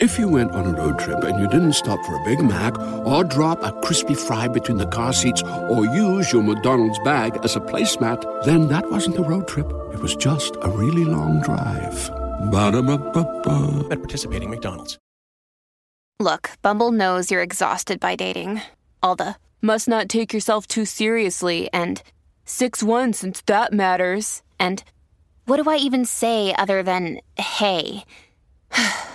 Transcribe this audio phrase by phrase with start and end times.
[0.00, 2.76] If you went on a road trip and you didn't stop for a Big Mac
[3.06, 7.54] or drop a crispy fry between the car seats or use your McDonald's bag as
[7.54, 9.70] a placemat, then that wasn't a road trip.
[9.92, 12.10] It was just a really long drive.
[12.50, 13.86] Ba-da-ba-ba-ba.
[13.92, 14.98] At participating McDonald's.
[16.18, 18.62] Look, Bumble knows you're exhausted by dating.
[19.00, 22.02] All the must not take yourself too seriously and
[22.46, 24.42] 6 1 since that matters.
[24.58, 24.82] And
[25.44, 28.02] what do I even say other than hey?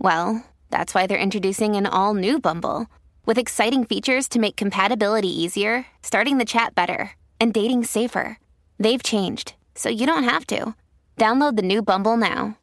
[0.00, 2.86] well, that's why they're introducing an all new Bumble
[3.26, 8.38] with exciting features to make compatibility easier, starting the chat better, and dating safer.
[8.78, 10.74] They've changed, so you don't have to.
[11.18, 12.56] Download the new Bumble now.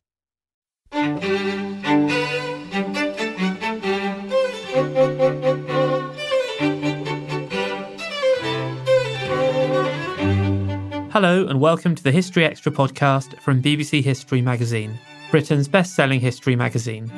[11.11, 14.97] Hello, and welcome to the History Extra podcast from BBC History Magazine,
[15.29, 17.11] Britain's best selling history magazine.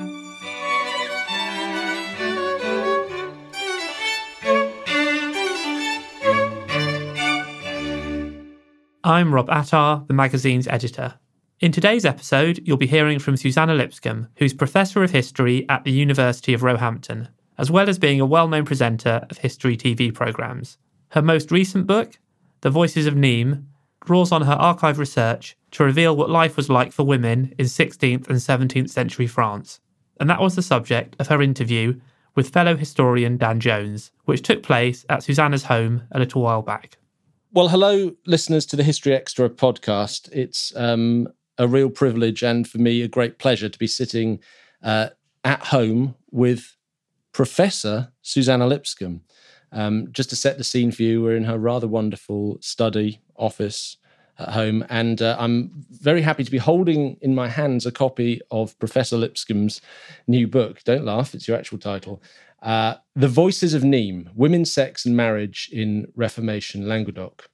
[9.04, 11.16] I'm Rob Attar, the magazine's editor.
[11.60, 15.92] In today's episode, you'll be hearing from Suzannah Lipscomb, who's Professor of History at the
[15.92, 17.28] University of Roehampton,
[17.58, 20.78] as well as being a well known presenter of history TV programmes.
[21.10, 22.18] Her most recent book,
[22.62, 23.64] The Voices of Nîmes,
[24.10, 28.28] draws on her archive research to reveal what life was like for women in 16th
[28.28, 29.80] and 17th century France.
[30.20, 32.02] And that was the subject of her interview
[32.34, 36.98] with fellow historian Dan Jones, which took place at Suzannah's home a little while back.
[37.52, 40.28] Well, hello, listeners to the History Extra podcast.
[40.32, 41.28] It's um,
[41.60, 44.40] a real privilege and for me a great pleasure to be sitting
[44.82, 45.10] uh,
[45.44, 46.76] at home with
[47.32, 49.22] Professor Suzannah Lipscomb.
[49.72, 53.98] Um, just to set the scene for you, we're in her rather wonderful study office
[54.38, 58.42] at home, and uh, I'm very happy to be holding in my hands a copy
[58.52, 59.82] of Professor Lipscomb's
[60.28, 60.82] new book.
[60.86, 62.22] Don't laugh, it's your actual title.
[62.62, 67.50] Uh, the Voices of Nîmes Women, Sex, and Marriage in Reformation Languedoc.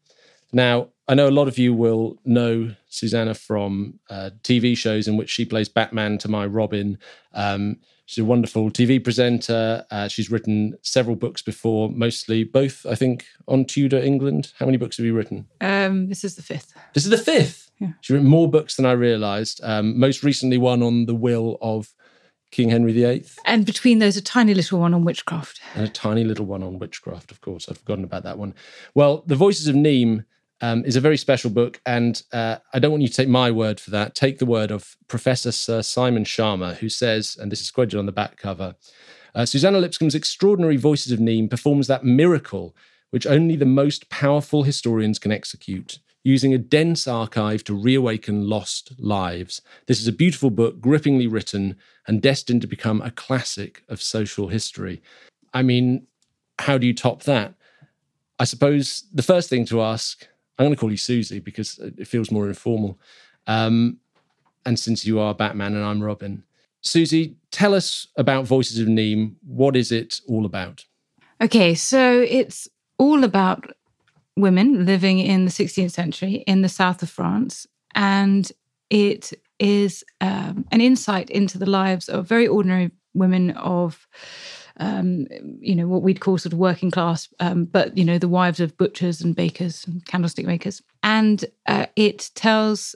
[0.56, 5.18] Now, I know a lot of you will know Suzannah from uh, TV shows in
[5.18, 6.98] which she plays Batman to my Robin.
[7.34, 9.86] Um, she's a wonderful TV presenter.
[9.92, 14.54] Uh, she's written several books before, mostly both, I think, on Tudor England.
[14.58, 15.46] How many books have you written?
[15.60, 16.74] Um, this is the fifth.
[16.94, 17.70] This is the fifth.
[17.80, 17.90] Yeah.
[18.00, 19.60] She's written more books than I realised.
[19.62, 21.94] Um, most recently, one on the will of
[22.52, 25.60] King Henry VIII, And between those, a tiny little one on witchcraft.
[25.76, 27.30] and a tiny little one on witchcraft.
[27.32, 28.54] Of course, I'd forgotten about that one.
[28.94, 30.24] Well, The Voices of Nîmes
[30.62, 33.52] um, is a very special book, and uh, I don't want you to take my
[33.52, 34.16] word for that.
[34.16, 38.06] Take the word of Professor Sir Simon Schama, who says, and this is quoted on
[38.06, 38.76] the back cover.
[39.34, 42.76] Uh, Suzannah Lipscomb's extraordinary Voices of Nîmes performs that miracle
[43.16, 48.92] which only the most powerful historians can execute, using a dense archive to reawaken lost
[48.98, 49.62] lives.
[49.88, 51.78] This is a beautiful book, grippingly written,
[52.08, 55.02] and destined to become a classic of social history.
[55.54, 56.08] I mean,
[56.60, 57.54] how do you top that?
[58.38, 62.08] I suppose the first thing to ask, I'm going to call you Susie because it
[62.08, 63.00] feels more informal.
[63.48, 63.98] Um,
[64.66, 66.44] and since you are Batman and I'm Robin,
[66.82, 69.36] Susie, tell us about Voices of Nîmes.
[69.46, 70.86] What is it all about?
[71.42, 72.68] Okay, so it's
[72.98, 73.72] all about
[74.38, 77.68] women living in the 16th century in the south of France.
[77.94, 78.50] And
[78.90, 84.08] it is um, an insight into the lives of very ordinary women of
[84.78, 85.28] um,
[85.60, 88.60] you know, what we'd call sort of working class, um, but, you know, the wives
[88.60, 90.82] of butchers and bakers and candlestick makers.
[91.02, 92.96] And uh, it tells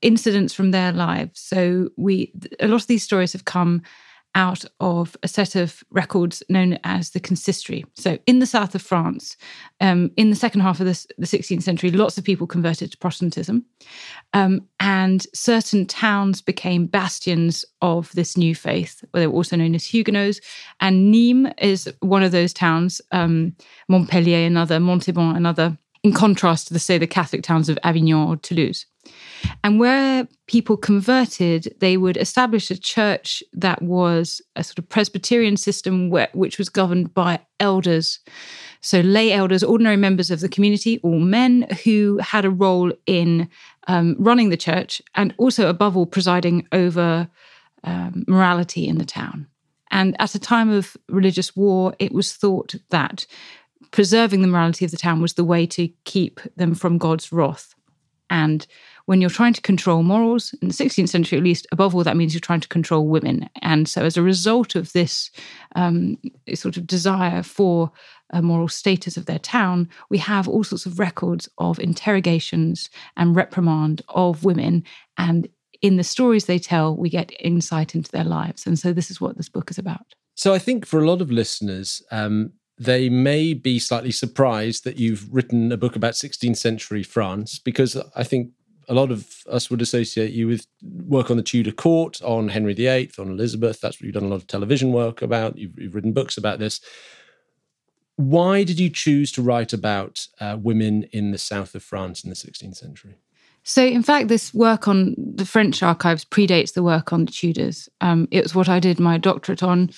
[0.00, 1.40] incidents from their lives.
[1.40, 3.82] So we, a lot of these stories have come
[4.38, 7.84] out of a set of records known as the consistory.
[7.94, 9.36] So, in the south of France,
[9.80, 12.98] um, in the second half of the, the, 16th century, lots of people converted to
[12.98, 13.66] Protestantism,
[14.34, 19.04] um, and certain towns became bastions of this new faith.
[19.10, 20.40] Where they were also known as Huguenots,
[20.78, 23.00] and Nîmes is one of those towns.
[23.10, 23.56] Um,
[23.88, 24.78] Montpellier, another.
[24.78, 25.76] Montauban, another.
[26.04, 28.86] In contrast to the say the Catholic towns of Avignon or Toulouse.
[29.64, 35.56] And where people converted, they would establish a church that was a sort of Presbyterian
[35.56, 38.20] system where, which was governed by elders.
[38.80, 43.48] So, lay elders, ordinary members of the community, all men who had a role in
[43.88, 47.28] um, running the church and also, above all, presiding over
[47.84, 49.46] um, morality in the town.
[49.90, 53.26] And at a time of religious war, it was thought that
[53.90, 57.74] preserving the morality of the town was the way to keep them from God's wrath.
[58.30, 58.66] And
[59.08, 62.14] when you're trying to control morals, in the 16th century at least, above all, that
[62.14, 63.48] means you're trying to control women.
[63.62, 65.30] And so, as a result of this
[65.76, 66.18] um,
[66.54, 67.90] sort of desire for
[68.34, 73.34] a moral status of their town, we have all sorts of records of interrogations and
[73.34, 74.84] reprimand of women.
[75.16, 75.48] And
[75.80, 78.66] in the stories they tell, we get insight into their lives.
[78.66, 80.04] And so, this is what this book is about.
[80.34, 84.98] So, I think for a lot of listeners, um, they may be slightly surprised that
[84.98, 88.50] you've written a book about 16th century France because I think
[88.88, 92.74] a lot of us would associate you with work on the Tudor court, on Henry
[92.74, 93.80] VIII, on Elizabeth.
[93.80, 95.58] That's what you've done a lot of television work about.
[95.58, 96.80] You've, you've written books about this.
[98.16, 102.30] Why did you choose to write about uh, women in the south of France in
[102.30, 103.18] the 16th century?
[103.62, 107.88] So, in fact, this work on the French archives predates the work on the Tudors.
[108.00, 109.90] Um, it was what I did my doctorate on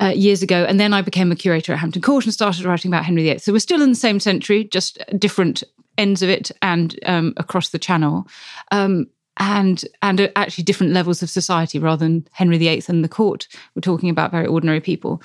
[0.00, 0.64] uh, years ago.
[0.64, 3.38] And then I became a curator at Hampton Court and started writing about Henry VIII.
[3.38, 5.64] So we're still in the same century, just different
[5.98, 8.26] ends of it and um, across the channel.
[8.70, 9.06] Um,
[9.40, 13.46] and and actually different levels of society rather than Henry VIII and the court.
[13.74, 15.22] We're talking about very ordinary people.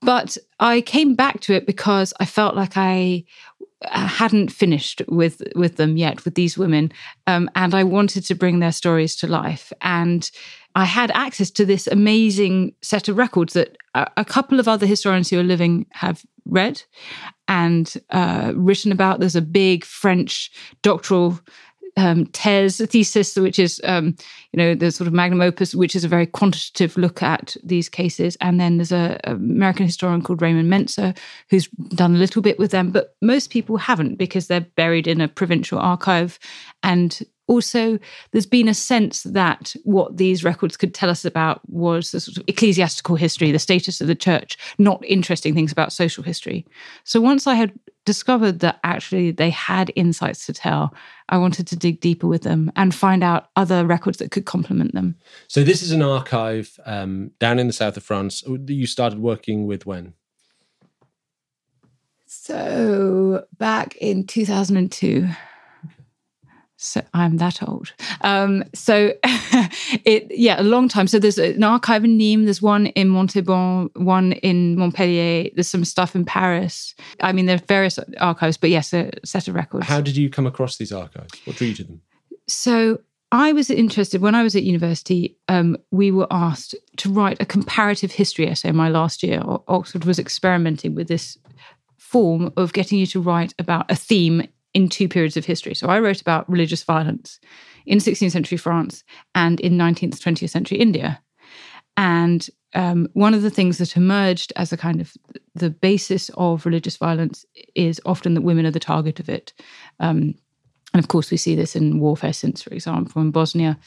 [0.00, 3.24] But I came back to it because I felt like I
[3.82, 6.92] hadn't finished with with them yet with these women,
[7.26, 9.72] um, and I wanted to bring their stories to life.
[9.80, 10.30] And
[10.74, 13.76] I had access to this amazing set of records that
[14.16, 16.82] a, couple of other historians who are living have read
[17.46, 19.20] and uh, written about.
[19.20, 20.50] There's a big French
[20.82, 21.40] doctoral
[21.98, 24.14] um, thesis, which is, um,
[24.52, 27.88] you know, the sort of magnum opus, which is a very quantitative look at these
[27.88, 28.36] cases.
[28.40, 31.16] And then there's a, a American historian called Raymond Mentzer
[31.50, 35.20] who's done a little bit with them, but most people haven't because they're buried in
[35.20, 36.38] a provincial archive
[36.82, 37.98] and also
[38.30, 42.36] there's been a sense that what these records could tell us about was the sort
[42.36, 46.66] of ecclesiastical history, the status of the church, not interesting things about social history.
[47.04, 47.72] So once I had
[48.04, 50.94] discovered that actually they had insights to tell,
[51.30, 54.94] I wanted to dig deeper with them and find out other records that could complement
[54.94, 55.16] them.
[55.48, 58.42] So this is an archive um, down in the south of France.
[58.42, 60.14] that You started working with when?
[62.26, 65.28] So back in 2002
[66.80, 67.92] so I'm that old.
[68.20, 69.12] Um, so
[70.04, 71.08] it, yeah, a long time.
[71.08, 75.50] So there's an archive in Nîmes, there's one in Montauban, one in Montpellier.
[75.54, 76.94] There's some stuff in Paris.
[77.20, 79.86] I mean, there's various archives, but yes, a set of records.
[79.86, 81.32] How did you come across these archives?
[81.44, 82.00] What drew you to them?
[82.46, 83.00] So
[83.32, 85.36] I was interested when I was at university.
[85.48, 89.42] Um, we were asked to write a comparative history essay my last year.
[89.66, 91.36] Oxford was experimenting with this
[91.96, 94.46] form of getting you to write about a theme
[94.78, 95.74] in two periods of history.
[95.74, 97.40] So I wrote about religious violence
[97.84, 99.02] in 16th century France
[99.34, 101.20] and in 19th, 20th century India.
[101.96, 105.12] And um, one of the things that emerged as a kind of
[105.56, 107.44] the basis of religious violence
[107.74, 109.52] is often that women are the target of it.
[109.98, 110.36] Um,
[110.98, 113.78] and of course, we see this in warfare since, for example, in Bosnia,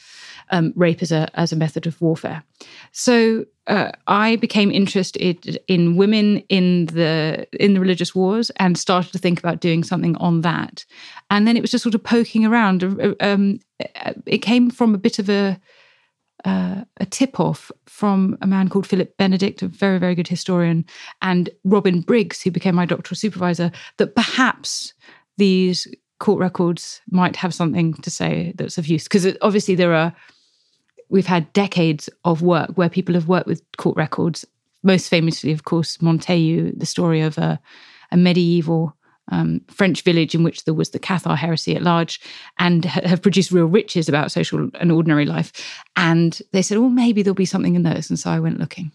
[0.48, 2.42] um, rape as a as a method of warfare.
[2.92, 9.12] So uh, I became interested in women in the in the religious wars and started
[9.12, 10.86] to think about doing something on that.
[11.28, 12.82] And then it was just sort of poking around.
[12.82, 13.60] Uh, um,
[14.24, 15.60] it came from a bit of a
[16.46, 20.86] uh, a tip off from a man called Philip Benedict, a very, very good historian,
[21.20, 24.94] and Robin Briggs, who became my doctoral supervisor, that perhaps
[25.36, 25.86] these
[26.22, 29.04] court records might have something to say that's of use.
[29.04, 30.14] Because obviously, there are,
[31.08, 34.46] we've had decades of work where people have worked with court records.
[34.84, 37.58] Most famously, of course, Montaillou, the story of a,
[38.12, 38.96] a medieval
[39.32, 42.20] um, French village in which there was the Cathar heresy at large
[42.58, 45.52] and ha- have produced real riches about social and ordinary life.
[45.96, 48.10] And they said, well, maybe there'll be something in those.
[48.10, 48.92] And so I went looking.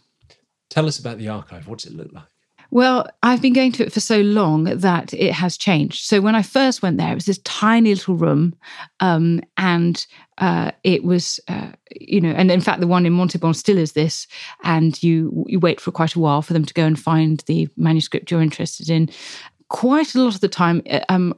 [0.69, 1.67] Tell us about the archive.
[1.67, 2.23] What's it look like?
[2.69, 6.05] Well, I've been going to it for so long that it has changed.
[6.05, 8.55] So when I first went there, it was this tiny little room,
[8.99, 10.05] um, and
[10.37, 13.93] uh, it was, uh, you know, and in fact, the one in Montauban still is
[13.93, 14.27] this.
[14.63, 17.69] And you you wait for quite a while for them to go and find the
[17.77, 19.09] manuscript you're interested in.
[19.69, 21.33] Quite a lot of the time, uh, um,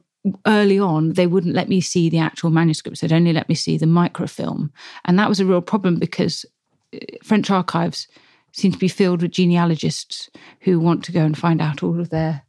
[0.46, 3.02] early on, they wouldn't let me see the actual manuscripts.
[3.02, 4.72] They'd only let me see the microfilm,
[5.06, 6.46] and that was a real problem because
[6.94, 8.08] uh, French archives
[8.52, 10.30] seem to be filled with genealogists
[10.62, 12.44] who want to go and find out all of their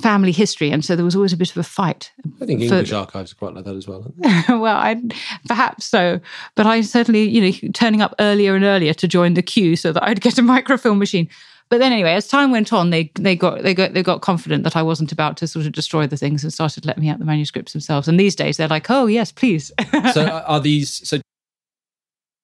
[0.00, 0.70] family history.
[0.70, 2.12] And so there was always a bit of a fight.
[2.40, 4.12] I think for- English archives are quite like that as well.
[4.48, 5.00] well, I
[5.46, 6.20] perhaps so,
[6.54, 9.92] but I certainly, you know, turning up earlier and earlier to join the queue so
[9.92, 11.28] that I'd get a microfilm machine.
[11.68, 14.64] But then, anyway, as time went on, they they got they got they got confident
[14.64, 17.20] that I wasn't about to sort of destroy the things and started letting me out
[17.20, 18.08] the manuscripts themselves.
[18.08, 19.70] And these days, they're like, "Oh yes, please."
[20.12, 21.20] so are are these so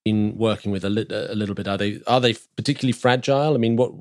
[0.06, 3.58] in working with a, lit, a little bit are they are they particularly fragile i
[3.58, 3.92] mean what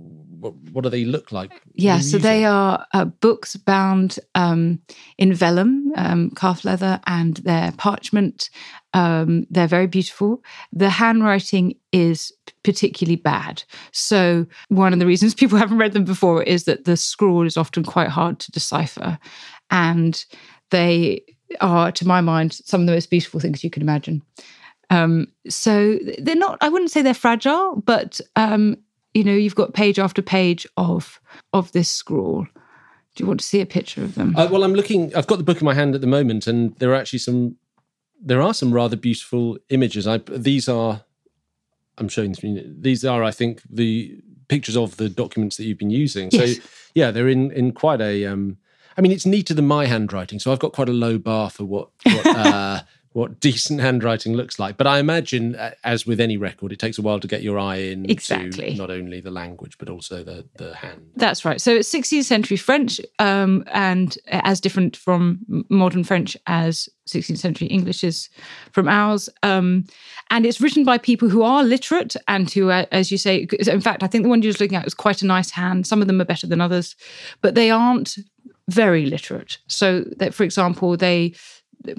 [0.45, 4.79] what, what do they look like Yeah, so they are uh, books bound um,
[5.17, 8.51] in vellum, um, calf leather, and they're parchment.
[8.93, 10.43] Um, they're very beautiful.
[10.71, 12.31] The handwriting is
[12.63, 13.63] particularly bad.
[13.91, 17.57] So, one of the reasons people haven't read them before is that the scrawl is
[17.57, 19.17] often quite hard to decipher.
[19.71, 20.23] And
[20.69, 21.23] they
[21.59, 24.21] are, to my mind, some of the most beautiful things you can imagine.
[24.95, 28.77] Um, so they're not, I wouldn't say they're fragile, but um,
[29.13, 31.19] you know, you've got page after page of
[31.53, 32.45] of this scrawl.
[33.15, 34.35] Do you want to see a picture of them?
[34.35, 36.75] Uh, well i'm looking i've got the book in my hand at the moment and
[36.79, 37.55] there are actually some
[38.21, 41.01] there are some rather beautiful images i these are
[41.97, 42.35] i'm showing
[42.81, 46.59] these are i think the pictures of the documents that you've been using so Yes.
[46.93, 48.57] yeah they're in in quite a um
[48.97, 51.63] i mean it's neater than my handwriting so i've got quite a low bar for
[51.63, 52.81] what what uh
[53.15, 56.97] what decent handwriting looks like but i imagine uh, as with any record it takes
[56.97, 58.71] a while to get your eye in Exactly.
[58.71, 61.61] to not only the language but also the the hand That's right.
[61.61, 67.67] So it's 16th century French, um, and as different from modern French as 16th century
[67.67, 68.29] English is
[68.71, 69.29] from ours.
[69.43, 69.85] Um,
[70.29, 73.81] and it's written by people who are literate and who, uh, as you say, in
[73.81, 75.87] fact, I think the one you're just looking at is quite a nice hand.
[75.87, 76.95] Some of them are better than others,
[77.41, 78.17] but they aren't
[78.69, 79.57] very literate.
[79.67, 81.33] So that, for example, they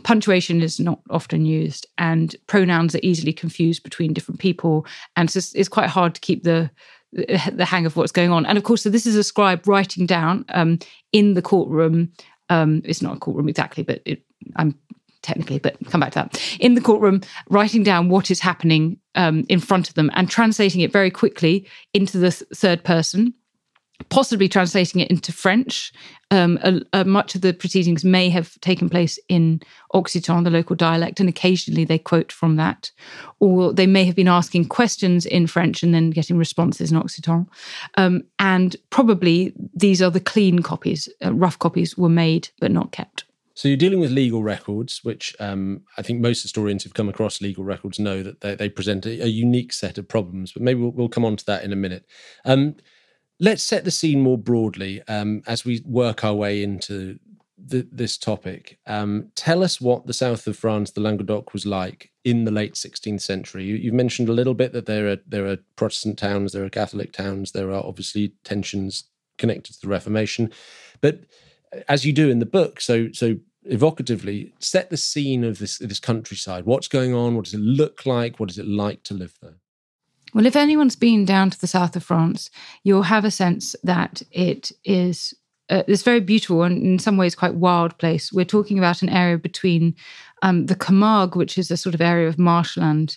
[0.03, 5.39] punctuation is not often used and pronouns are easily confused between different people and so
[5.39, 6.71] it's, it's quite hard to keep the
[7.13, 8.45] the hang of what's going on.
[8.45, 10.79] And of course so this is a scribe writing down um,
[11.13, 12.13] in the courtroom
[12.49, 14.23] um, it's not a courtroom exactly but it,
[14.57, 14.79] i'm
[15.23, 16.57] technically but come back to that.
[16.61, 20.83] In the courtroom writing down what is happening um, in front of them and translating
[20.83, 23.35] it very quickly into the th- third person
[24.09, 25.93] possibly translating it into French.
[26.31, 29.61] Um, a, a, much of the proceedings may have taken place in
[29.95, 32.91] Occitan, the local dialect, and occasionally they quote from that.
[33.39, 37.47] Or they may have been asking questions in French and then getting responses in Occitan.
[37.97, 41.09] Um, and probably these are the clean copies.
[41.25, 43.25] Uh, rough copies were made but not kept.
[43.57, 47.41] So you're dealing with legal records, which um, I think most historians who've come across
[47.41, 50.53] legal records know that they, they present a, a unique set of problems.
[50.53, 52.05] But maybe we'll, we'll come on to that in a minute.
[53.39, 57.19] Let's set the scene more broadly um, as we work our way into
[57.59, 58.79] the, this topic.
[58.87, 62.75] Um, tell us what the south of France, the Languedoc, was like in the late
[62.75, 63.65] 16th century.
[63.65, 66.71] You, you've mentioned a little bit that there are there are Protestant towns, there are
[66.71, 69.05] Catholic towns, there are obviously tensions
[69.39, 70.51] connected to the Reformation,
[71.01, 71.21] but
[71.89, 73.37] as you do in the book, so so
[73.71, 76.65] evocatively set the scene of this this countryside.
[76.65, 77.35] What's going on?
[77.35, 78.39] What does it look like?
[78.39, 79.57] What is it like to live there?
[80.37, 82.51] Well, if anyone's been down to the south of France,
[82.85, 85.33] you'll have a sense that it is
[85.71, 88.31] uh, this very beautiful and in some ways quite wild place.
[88.35, 89.97] We're talking about an area between
[90.43, 93.17] um, the Camargue, which is a sort of area of marshland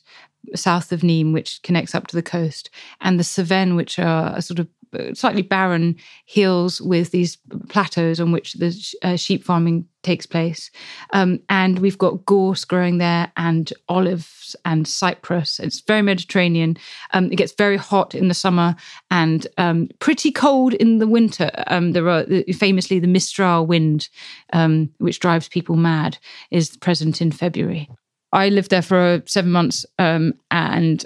[0.56, 2.70] south of Nîmes, which connects up to the coast,
[3.02, 4.70] and the Cevennes, which are a sort of
[5.14, 10.72] slightly barren hills with these plateaus on which the uh, sheep farming takes place.
[11.12, 15.60] Um, and we've got gorse growing there and olives and cypress.
[15.60, 16.78] It's very Mediterranean.
[17.12, 18.76] Um, it gets very hot in the summer
[19.12, 21.52] and um, pretty cold in the winter.
[21.68, 24.10] Um, there are famously the Mistral wind,
[24.54, 26.18] um, which drives people mad,
[26.52, 27.90] is present in February.
[28.32, 31.06] I lived there for seven months um, and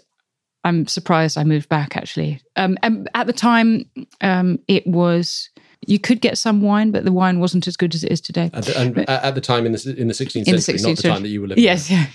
[0.64, 2.42] I'm surprised I moved back actually.
[2.56, 3.86] Um, and at the time,
[4.22, 5.50] um, it was
[5.86, 8.50] you could get some wine, but the wine wasn't as good as it is today.
[8.54, 10.98] At the, and at the time in the in the 16th In the century, not
[10.98, 11.64] the time that you were living.
[11.64, 12.06] Yes, yeah.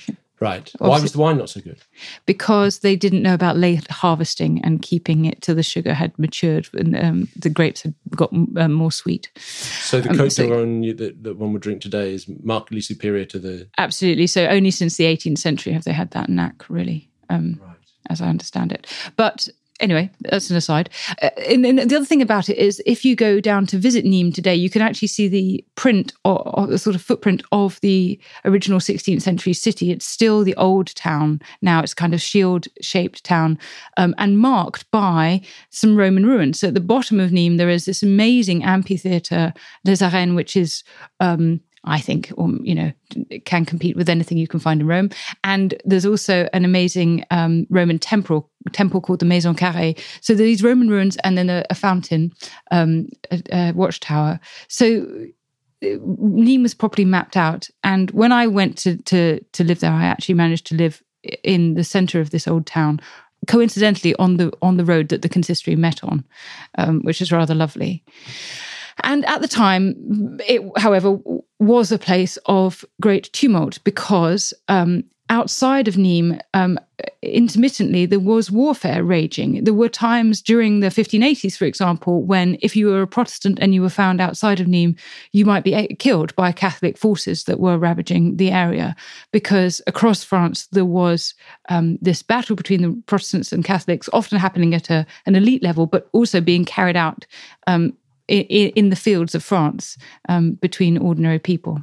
[0.41, 0.71] Right.
[0.79, 1.81] Why was the wine not so good?
[2.25, 6.69] because they didn't know about late harvesting and keeping it till the sugar had matured
[6.75, 9.33] and um, the grapes had got um, more sweet.
[9.37, 13.25] So the Um, Cote so- d'Oron that, that one would drink today is markedly superior
[13.27, 13.69] to the.
[13.79, 14.29] Absolutely.
[14.29, 17.61] So only since the 18th century have they had that knack, really, um,
[18.09, 18.87] as I understand it.
[19.17, 19.49] But
[19.81, 20.91] anyway, that's an aside.
[21.23, 24.05] Uh, and, and, the other thing about it is, if you go down to visit
[24.05, 27.81] Nîmes today, you can actually see the print or, or the sort of footprint of
[27.81, 29.91] the original 16th century city.
[29.91, 31.81] It's still the old town now.
[31.83, 33.59] It's kind of shield-shaped town
[33.97, 36.61] um, and marked by some Roman ruins.
[36.61, 39.53] So at the bottom of Nîmes, there is this amazing amphitheatre,
[39.85, 40.83] Les Arènes, which is
[41.21, 42.93] um, I think, or you know,
[43.45, 45.11] can compete with anything you can find in Rome.
[45.45, 49.99] And there's also an amazing um, Roman temple temple called the Maison Carrée.
[50.21, 52.33] So these Roman ruins, and then a, a fountain,
[52.71, 54.41] um, a, a, watchtower.
[54.69, 55.07] So
[55.83, 57.69] uh, Nîmes was properly mapped out.
[57.85, 61.03] And when I went to to to live there, I actually managed to live
[61.43, 63.01] in the centre of this old town.
[63.47, 66.25] Coincidentally, on the on the road that the consistory met on,
[66.77, 68.05] um, which is rather lovely.
[69.05, 71.19] And at the time, it, however,
[71.59, 76.79] was a place of great tumult because um, outside of Nîmes, um,
[77.23, 79.65] intermittently there was warfare raging.
[79.65, 83.75] There were times during the 1580s, for example, when if you were a Protestant and
[83.75, 84.99] you were found outside of Nîmes,
[85.33, 88.97] you might be killed by Catholic forces that were ravaging the area.
[89.33, 91.35] Because across France there was
[91.69, 95.87] um, this battle between the Protestants and Catholics, often happening at a, an elite level,
[95.87, 97.27] but also being carried out
[97.67, 97.93] um,
[98.29, 99.97] in, in the fields of France
[100.29, 101.83] um, between ordinary people.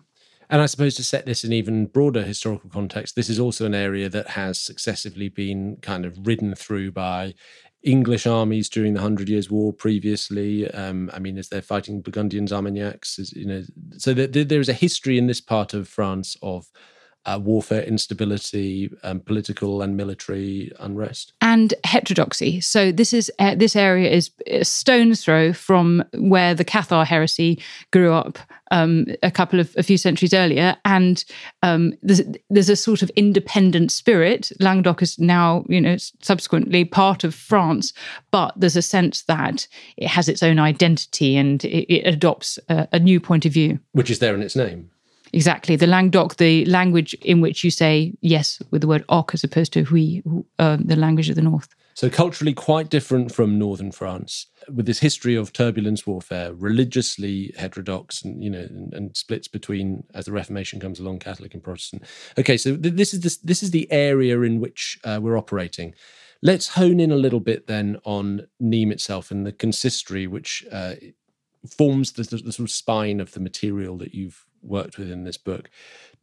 [0.49, 3.73] And I suppose to set this in even broader historical context, this is also an
[3.73, 7.33] area that has successively been kind of ridden through by
[7.81, 10.69] English armies during the Hundred Years' War previously.
[10.71, 13.63] Um, I mean, as they're fighting Burgundians, Armagnacs, you know,
[13.97, 16.67] so there is a history in this part of France of
[17.25, 22.61] uh, warfare, instability, um, political and military unrest, and heterodoxy.
[22.61, 27.61] So this is uh, this area is a stone's throw from where the Cathar heresy
[27.91, 28.39] grew up
[28.71, 31.23] um, a couple of a few centuries earlier, and
[31.63, 34.51] um, there's, there's a sort of independent spirit.
[34.59, 37.93] Languedoc is now, you know, subsequently part of France,
[38.31, 39.67] but there's a sense that
[39.97, 43.79] it has its own identity and it, it adopts a, a new point of view,
[43.91, 44.89] which is there in its name.
[45.35, 45.75] Exactly.
[45.75, 49.73] The Languedoc, the language in which you say yes with the word oc as opposed
[49.73, 50.23] to oui,
[50.59, 51.75] uh, the language of the north.
[51.93, 58.23] So, culturally quite different from northern France, with this history of turbulence warfare, religiously heterodox,
[58.23, 62.03] and you know, and, and splits between as the Reformation comes along, Catholic and Protestant.
[62.37, 65.93] Okay, so th- this is this, this is the area in which uh, we're operating.
[66.41, 70.95] Let's hone in a little bit then on Nîmes itself and the consistory, which uh,
[71.77, 75.23] forms the, the, the, sort of spine of the material that you've worked with in
[75.23, 75.69] this book.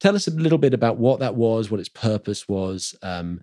[0.00, 3.40] Tell us a little bit about what that was, what its purpose was, um,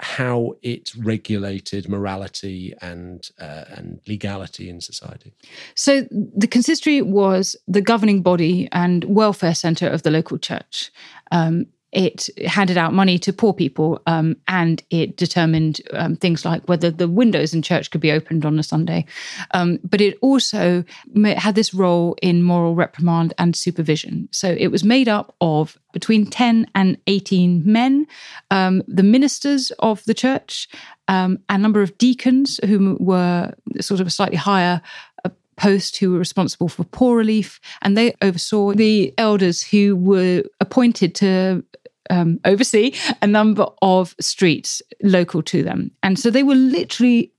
[0.00, 5.32] how it regulated morality and uh, and legality in society.
[5.74, 10.90] So the consistory was the governing body and welfare centre of the local church.
[11.30, 16.62] Um, it handed out money to poor people um, and it determined um, things like
[16.68, 19.06] whether the windows in church could be opened on a Sunday.
[19.52, 20.84] Um, but it also
[21.36, 24.28] had this role in moral reprimand and supervision.
[24.32, 28.06] So it was made up of between 10 and 18 men,
[28.50, 30.68] um, the ministers of the church,
[31.06, 34.82] um, a number of deacons who were sort of a slightly higher
[35.24, 40.42] uh, post who were responsible for poor relief, and they oversaw the elders who were
[40.60, 41.64] appointed to
[42.10, 45.90] um, oversee a number of streets local to them.
[46.02, 47.32] And so they were literally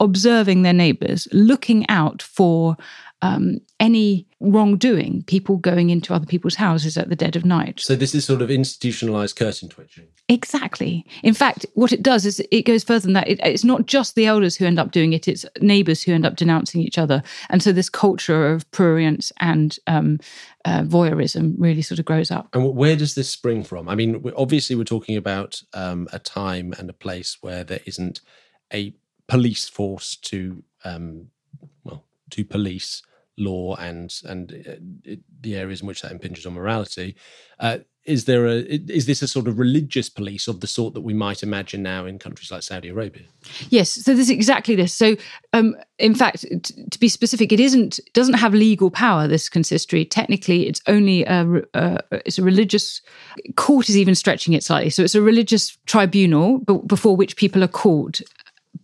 [0.00, 2.76] observing their neighbors, looking out for
[3.22, 7.80] um, any wrongdoing, people going into other people's houses at the dead of night.
[7.80, 10.08] So this is sort of institutionalized curtain twitching.
[10.28, 11.04] Exactly.
[11.22, 13.28] In fact, what it does is it goes further than that.
[13.28, 16.24] It, it's not just the elders who end up doing it; it's neighbours who end
[16.24, 20.18] up denouncing each other, and so this culture of prurience and um,
[20.64, 22.48] uh, voyeurism really sort of grows up.
[22.54, 23.88] And where does this spring from?
[23.88, 28.20] I mean, obviously, we're talking about um, a time and a place where there isn't
[28.72, 28.94] a
[29.26, 31.26] police force to, um,
[31.84, 33.02] well, to police
[33.40, 37.16] law and and uh, the areas in which that impinges on morality.
[37.58, 41.02] Uh, is there a is this a sort of religious police of the sort that
[41.02, 43.24] we might imagine now in countries like Saudi Arabia?
[43.68, 44.94] Yes, so this is exactly this.
[44.94, 45.16] So,
[45.52, 49.28] um, in fact, t- to be specific, it isn't doesn't have legal power.
[49.28, 53.02] This consistory technically, it's only a, a it's a religious
[53.56, 54.90] court is even stretching it slightly.
[54.90, 58.20] So it's a religious tribunal before which people are called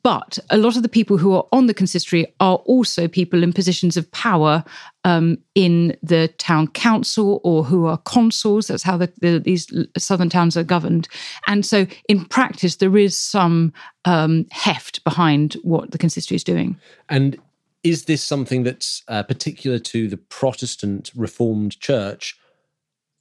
[0.02, 3.52] but a lot of the people who are on the consistory are also people in
[3.52, 4.64] positions of power
[5.04, 8.68] um, in the town council or who are consuls.
[8.68, 11.08] That's how the, the, these southern towns are governed.
[11.46, 13.72] And so, in practice, there is some
[14.04, 16.78] um, heft behind what the consistory is doing.
[17.08, 17.38] And
[17.82, 22.38] is this something that's uh, particular to the Protestant Reformed Church,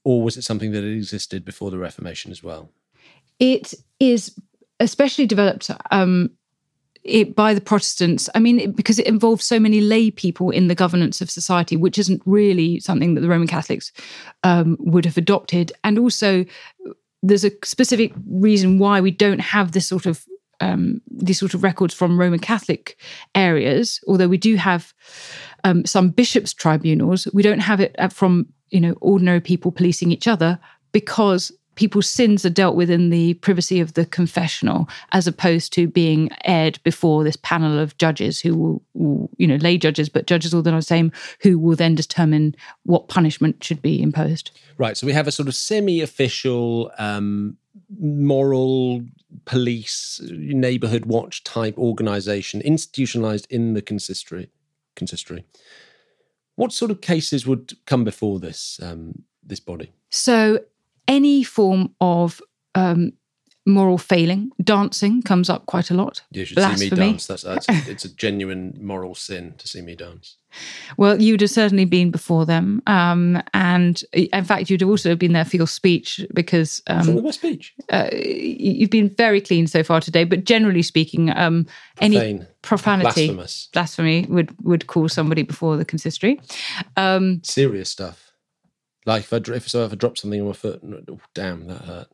[0.03, 2.69] or was it something that existed before the Reformation as well?
[3.39, 4.35] It is
[4.79, 6.31] especially developed um,
[7.05, 8.27] it by the Protestants.
[8.35, 11.77] I mean, it, because it involves so many lay people in the governance of society,
[11.77, 13.91] which isn't really something that the Roman Catholics
[14.43, 15.71] um, would have adopted.
[15.83, 16.45] And also,
[17.21, 20.25] there's a specific reason why we don't have this sort of
[20.61, 22.97] um, these sort of records from Roman Catholic
[23.35, 24.93] areas, although we do have
[25.65, 27.27] um, some bishops' tribunals.
[27.33, 30.59] We don't have it from you know ordinary people policing each other
[30.91, 35.87] because people's sins are dealt with in the privacy of the confessional as opposed to
[35.87, 40.27] being aired before this panel of judges who will, will you know lay judges but
[40.27, 41.11] judges all the same
[41.41, 44.51] who will then determine what punishment should be imposed.
[44.77, 47.57] Right so we have a sort of semi-official um,
[47.99, 49.03] moral
[49.45, 54.49] police neighborhood watch type organization institutionalized in the consistory
[54.95, 55.43] consistory.
[56.55, 59.91] What sort of cases would come before this um, this body?
[60.09, 60.59] So
[61.07, 62.41] any form of
[62.73, 63.13] um,
[63.65, 64.51] moral failing.
[64.63, 66.21] Dancing comes up quite a lot.
[66.31, 66.89] You should Blasphemy.
[66.89, 67.27] see me dance.
[67.27, 70.37] That's, that's it's a genuine moral sin to see me dance.
[70.97, 75.15] Well, you'd have certainly been before them, um, and in fact, you'd also have also
[75.17, 77.73] been there for your speech because um, my speech.
[77.89, 81.65] Uh, you've been very clean so far today, but generally speaking, um,
[81.99, 83.37] any profanity,
[83.73, 86.39] blasphemy would would call somebody before the consistory.
[86.95, 88.24] Um, Serious stuff.
[89.05, 91.81] Like if I if so if I drop something on my foot, oh, damn, that
[91.81, 92.07] hurt.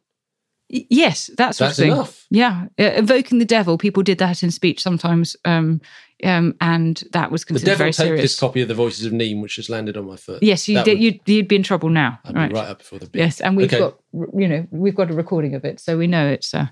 [0.73, 1.91] Yes, that's that's thing.
[1.91, 2.25] enough.
[2.29, 3.77] Yeah, invoking the devil.
[3.77, 5.81] People did that in speech sometimes, um,
[6.23, 8.21] um, and that was considered the devil very take serious.
[8.21, 10.41] this copy of the Voices of Nîmes, which just landed on my foot.
[10.41, 10.93] Yes, you That did.
[10.93, 12.19] would- You'd, you'd be in trouble now.
[12.23, 12.47] I'd right.
[12.49, 13.19] be right up before the beat.
[13.19, 13.79] Yes, and we've Okay.
[13.79, 13.97] got
[14.33, 16.53] you know we've got a recording of it, so we know it's.
[16.53, 16.67] Uh,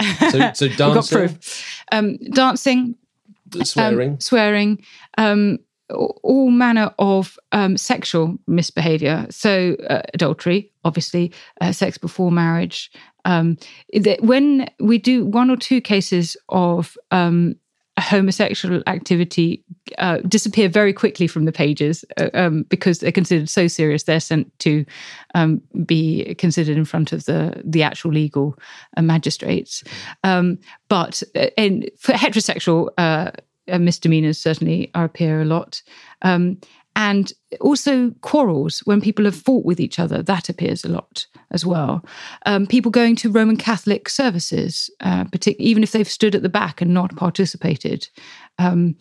[0.30, 1.82] So, so we've got dancing, proof.
[1.92, 2.94] Um, dancing,
[3.54, 4.20] um, swearing.
[4.20, 4.82] swearing,
[5.18, 5.58] um,
[5.94, 9.26] all manner of um, sexual misbehavior.
[9.30, 12.90] So, uh, adultery, obviously, uh, sex before marriage.
[13.24, 13.56] Um,
[14.20, 17.56] when we do one or two cases of um,
[17.98, 19.64] homosexual activity
[19.98, 24.18] uh, disappear very quickly from the pages uh, um, because they're considered so serious they're
[24.18, 24.84] sent to
[25.34, 28.58] um, be considered in front of the the actual legal
[28.96, 29.84] uh, magistrates
[30.24, 32.88] um, but uh, in, for heterosexual
[33.68, 35.82] uh, misdemeanors certainly appear a lot.
[36.22, 36.58] Um,
[36.96, 41.66] and also quarrels when people have fought with each other that appears a lot as
[41.66, 42.04] well.
[42.46, 46.48] Um, people going to roman catholic services uh, partic- even if they've stood at the
[46.48, 48.08] back and not participated.
[48.58, 48.96] Um,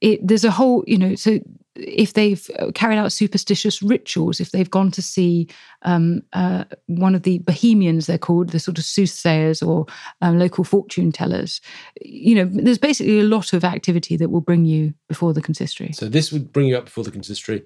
[0.00, 1.38] it, there's a whole you know so
[1.76, 5.48] if they've uh, carried out superstitious rituals if they've gone to see
[5.82, 9.86] um, uh, one of the bohemians they're called the sort of soothsayers or
[10.20, 11.60] um, local fortune tellers
[12.00, 15.92] you know there's basically a lot of activity that will bring you before the consistory
[15.92, 17.64] So this would bring you up before the consistory.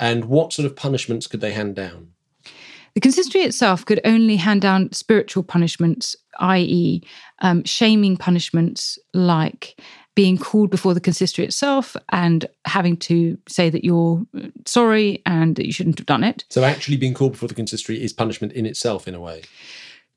[0.00, 2.12] And what sort of punishments could they hand down?
[2.94, 7.02] The consistory itself could only hand down spiritual punishments, i.e.,
[7.40, 9.80] um, shaming punishments like
[10.14, 15.56] being called before the consistory itself and having to say that you're uh, sorry and
[15.56, 16.44] that you shouldn't have done it.
[16.50, 19.42] So actually being called before the consistory is punishment in itself, in a way.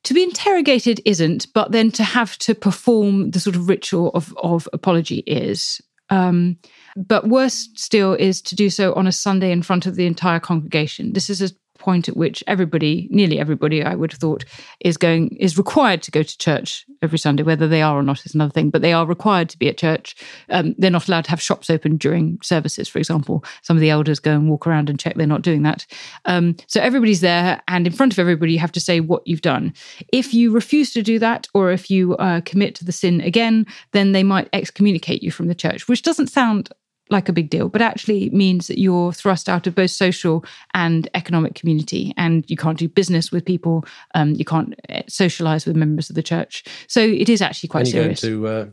[0.03, 4.33] To be interrogated isn't, but then to have to perform the sort of ritual of,
[4.41, 5.81] of apology is.
[6.09, 6.57] Um,
[6.95, 10.39] but worse still is to do so on a Sunday in front of the entire
[10.39, 11.13] congregation.
[11.13, 11.49] This is a
[11.87, 14.43] point at which everybody, nearly everybody, I would have thought,
[14.81, 17.43] is going is required to go to church every Sunday.
[17.43, 19.77] Whether they are or not is another thing, but they are required to be at
[19.77, 20.13] church.
[20.49, 23.45] Um, they're not allowed to have shops open during services, for example.
[23.61, 25.85] Some of the elders go and walk around and check they're not doing that.
[26.25, 29.49] Um, so everybody's there, and in front of everybody, you have to say what you've
[29.53, 29.73] done.
[30.11, 33.65] If you refuse to do that, or if you uh, commit to the sin again,
[33.93, 36.69] then they might excommunicate you from the church, which doesn't sound
[37.09, 40.43] like a big deal, but actually means that you're thrust out of both social
[40.73, 43.85] and economic community, and you can't do business with people.
[44.15, 46.63] Um, you can't uh, socialize with members of the church.
[46.87, 48.65] So it is actually quite and you're going to uh,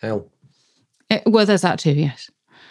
[0.00, 0.28] hell.
[1.10, 1.92] Uh, well, there's that too.
[1.92, 2.30] Yes,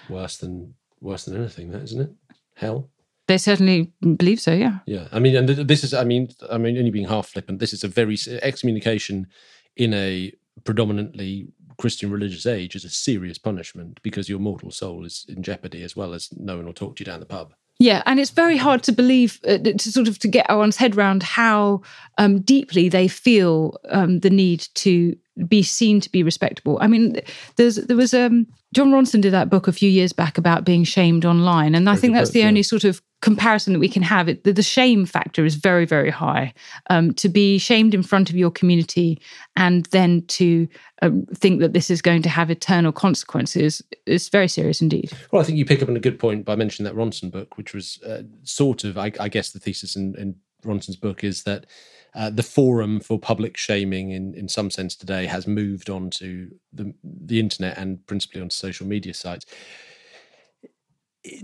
[0.09, 2.11] Worse than worse than anything, that isn't it?
[2.55, 2.89] Hell.
[3.27, 4.53] they certainly believe so.
[4.53, 4.79] Yeah.
[4.85, 7.59] Yeah, I mean, and this is, I mean, I mean, only being half flippant.
[7.59, 9.27] This is a very excommunication
[9.75, 11.47] in a predominantly
[11.81, 15.95] Christian religious age is a serious punishment because your mortal soul is in jeopardy as
[15.95, 17.55] well as no one will talk to you down the pub.
[17.79, 20.95] Yeah, and it's very hard to believe uh, to sort of to get one's head
[20.95, 21.81] around how
[22.19, 25.17] um, deeply they feel um, the need to
[25.47, 26.77] be seen to be respectable.
[26.81, 27.21] I mean,
[27.55, 30.83] there's there was um, Jon Ronson did that book a few years back about being
[30.83, 32.47] shamed online, and I think that's the yeah.
[32.47, 34.27] only sort of comparison that we can have.
[34.27, 36.53] It the, the shame factor is very very high.
[36.89, 39.21] Um, to be shamed in front of your community
[39.55, 40.67] and then to
[41.01, 45.11] um, think that this is going to have eternal consequences is very serious indeed.
[45.31, 47.57] Well, I think you pick up on a good point by mentioning that Ronson book,
[47.57, 51.43] which was uh, sort of, I, I guess, the thesis in, and Bronson's book is
[51.43, 51.65] that
[52.13, 56.93] uh, the forum for public shaming, in, in some sense, today has moved onto the
[57.03, 59.45] the internet and principally onto social media sites.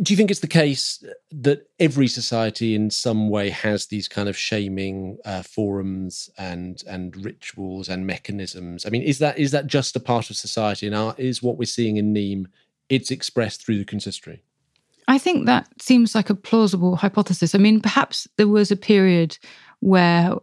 [0.01, 4.27] Do you think it's the case that every society, in some way, has these kind
[4.27, 8.85] of shaming uh, forums and and rituals and mechanisms?
[8.85, 11.65] I mean, is that is that just a part of society, and is what we're
[11.65, 12.47] seeing in Nîmes
[12.89, 14.43] it's expressed through the consistory?
[15.07, 17.55] I think that seems like a plausible hypothesis.
[17.55, 19.37] I mean, perhaps there was a period
[19.79, 20.33] where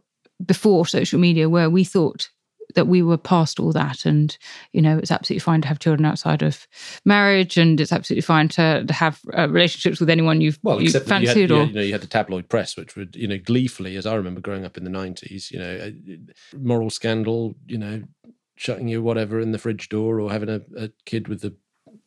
[0.44, 2.30] before social media where we thought
[2.74, 4.36] that we were past all that and
[4.72, 6.66] you know it's absolutely fine to have children outside of
[7.04, 10.86] marriage and it's absolutely fine to, to have uh, relationships with anyone you've well you
[10.86, 12.96] except fancied you had, you, or had, you know you had the tabloid press which
[12.96, 15.92] would you know gleefully as i remember growing up in the 90s you know
[16.58, 18.02] moral scandal you know
[18.56, 21.54] shutting your whatever in the fridge door or having a, a kid with the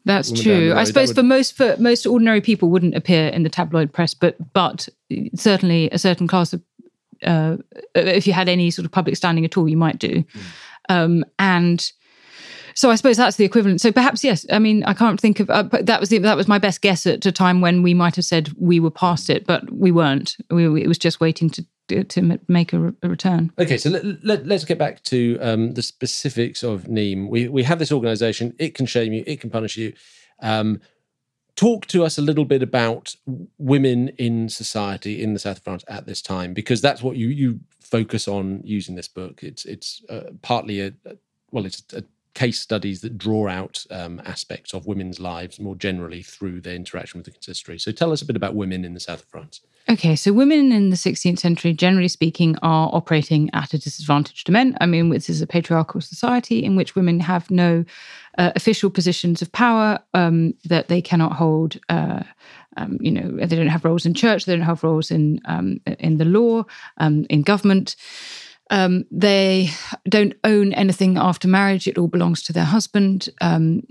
[0.05, 0.73] that's true.
[0.73, 4.13] I suppose that for most for most ordinary people wouldn't appear in the tabloid press,
[4.13, 4.87] but but
[5.35, 6.61] certainly a certain class of
[7.23, 7.57] uh,
[7.95, 10.23] if you had any sort of public standing at all, you might do.
[10.33, 10.39] Hmm.
[10.89, 11.91] Um, and
[12.73, 13.81] so I suppose that's the equivalent.
[13.81, 14.45] So perhaps yes.
[14.51, 15.49] I mean, I can't think of.
[15.49, 18.15] Uh, that was the, that was my best guess at a time when we might
[18.15, 20.37] have said we were past it, but we weren't.
[20.51, 23.51] We, we- it was just waiting to to make a, re- a return.
[23.57, 27.29] Okay, so let, let, us get back to um, the specifics of Nîmes.
[27.29, 29.93] We, we have this organization, it can shame you, it can punish you.
[30.41, 30.81] Um,
[31.57, 33.15] talk to us a little bit about
[33.57, 37.27] women in society in the south of France at this time, because that's what you,
[37.27, 39.43] you focus on using this book.
[39.43, 40.93] It's, it's uh, partly a,
[41.51, 42.03] well, it's a
[42.37, 47.17] case studies that draw out um, aspects of women's lives more generally through their interaction
[47.17, 47.79] with the consistory.
[47.79, 49.61] So tell us a bit about women in the south of France.
[49.89, 54.51] Okay, so women in the 16th century, generally speaking, are operating at a disadvantage to
[54.51, 54.77] men.
[54.79, 57.85] I mean, this is a patriarchal society in which women have no
[58.37, 61.77] uh, official positions of power, um, that they cannot hold.
[61.89, 62.23] Uh,
[62.77, 65.79] um, you know, they don't have roles in church, they don't have roles in um,
[65.99, 66.63] in the law,
[66.97, 67.95] um, in government.
[68.69, 69.69] Um, they
[70.09, 73.29] don't own anything after marriage; it all belongs to their husband.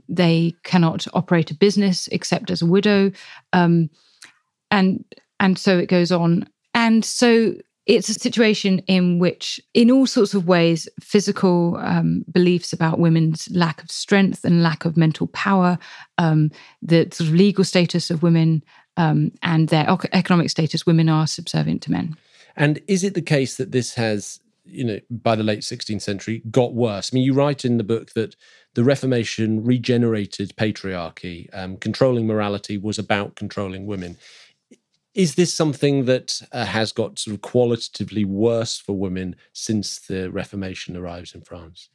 [0.08, 3.10] They cannot operate a business except as a widow,
[3.52, 3.90] and
[4.70, 6.48] and so it goes on.
[6.74, 7.54] And so
[7.86, 13.48] it's a situation in which, in all sorts of ways, physical um, beliefs about women's
[13.52, 15.78] lack of strength and lack of mental power,
[16.18, 16.50] um,
[16.82, 18.62] the sort of legal status of women,
[18.96, 22.16] um, and their economic status, women are subservient to men.
[22.56, 26.42] And is it the case that this has, you know, by the late 16th century,
[26.50, 27.10] got worse?
[27.12, 28.34] I mean, you write in the book that
[28.74, 34.16] the Reformation regenerated patriarchy, um, controlling morality was about controlling women.
[35.16, 40.30] Is this something that uh, has got sort of qualitatively worse for women since the
[40.30, 41.88] Reformation arrives in France?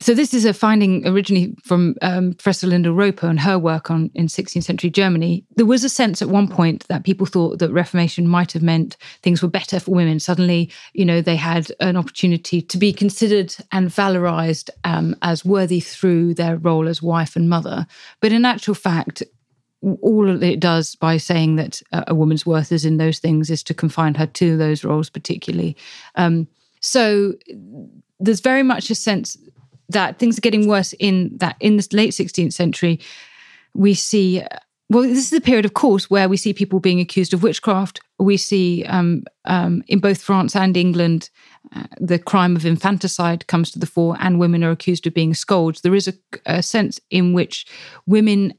[0.00, 4.12] So this is a finding originally from um, Professor Lyndal Roper and her work on
[4.14, 5.44] in 16th century Germany.
[5.56, 8.96] There was a sense at one point that people thought that Reformation might have meant
[9.22, 10.20] things were better for women.
[10.20, 15.80] Suddenly, you know, they had an opportunity to be considered and valorized um, as worthy
[15.80, 17.84] through their role as wife and mother.
[18.20, 19.24] But in actual fact,
[20.02, 23.74] all it does by saying that a woman's worth is in those things is to
[23.74, 25.76] confine her to those roles particularly.
[26.16, 26.48] Um,
[26.80, 27.34] so
[28.20, 29.36] there's very much a sense
[29.88, 33.00] that things are getting worse in that in the late 16th century
[33.74, 34.42] we see
[34.90, 38.00] well this is a period of course where we see people being accused of witchcraft
[38.18, 41.30] we see um, um, in both france and england
[41.74, 45.34] uh, the crime of infanticide comes to the fore and women are accused of being
[45.34, 46.14] scolds there is a,
[46.46, 47.66] a sense in which
[48.06, 48.52] women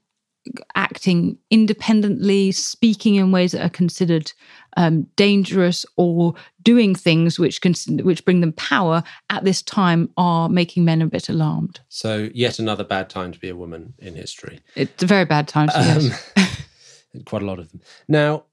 [0.75, 4.32] acting independently, speaking in ways that are considered
[4.78, 7.73] um, dangerous, or doing things which can,
[8.04, 11.80] which bring them power at this time are making men a bit alarmed.
[11.89, 14.60] So, yet another bad time to be a woman in history.
[14.75, 16.32] It's a very bad time to yes.
[16.38, 17.82] Um, quite a lot of them.
[18.08, 18.45] Now,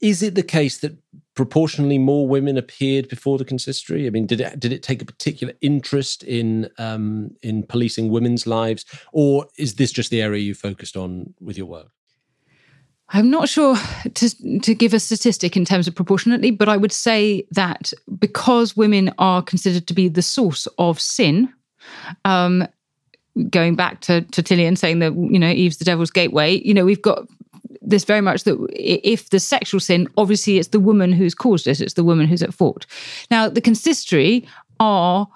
[0.00, 0.96] is it the case that
[1.40, 4.06] proportionally more women appeared before the consistory?
[4.06, 8.46] I mean, did it did it take a particular interest in um, in policing women's
[8.46, 11.88] lives, or is this just the area you focused on with your work?
[13.08, 13.74] I'm not sure
[14.12, 18.76] to, to give a statistic in terms of proportionately, but I would say that because
[18.76, 21.50] women are considered to be the source of sin,
[22.26, 22.68] um,
[23.48, 26.84] going back to, to Tertullian saying that, you know, Eve's the devil's gateway, you know,
[26.84, 27.26] we've got
[27.90, 31.80] this very much that if the sexual sin, obviously it's the woman who's caused it,
[31.80, 32.86] it's the woman who's at fault.
[33.30, 34.46] Now, the consistory
[34.78, 35.28] are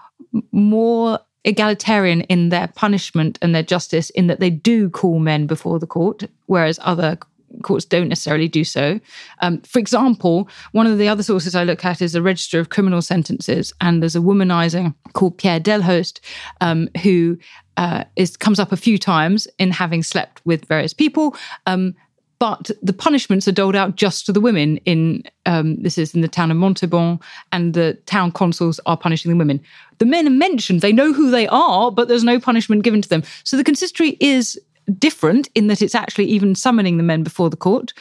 [0.53, 5.79] more egalitarian in their punishment and their justice in that they do call men before
[5.79, 7.19] the court, whereas other
[7.63, 8.99] courts don't necessarily do so.
[9.41, 12.71] Um, for example, one of the other sources I look at is the Register of
[12.71, 16.21] Criminal Sentences, and there's a womanizer called Pierre Delhost
[16.61, 17.39] um, who
[17.77, 21.37] uh, is comes up a few times in having slept with various people.
[21.67, 21.95] Um,
[22.39, 26.21] but the punishments are doled out just to the women in um, this is in
[26.21, 27.21] the town of Montauban,
[27.53, 29.61] and the town consuls are punishing the women.
[29.99, 33.09] The men are mentioned; they know who they are, but there's no punishment given to
[33.09, 33.23] them.
[33.45, 34.59] So the consistory is
[34.99, 37.93] different in that it's actually even summoning the men before the court,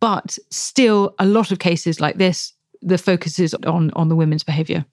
[0.00, 4.44] but still, a lot of cases like this, the focus is on on the women's
[4.44, 4.84] behaviour.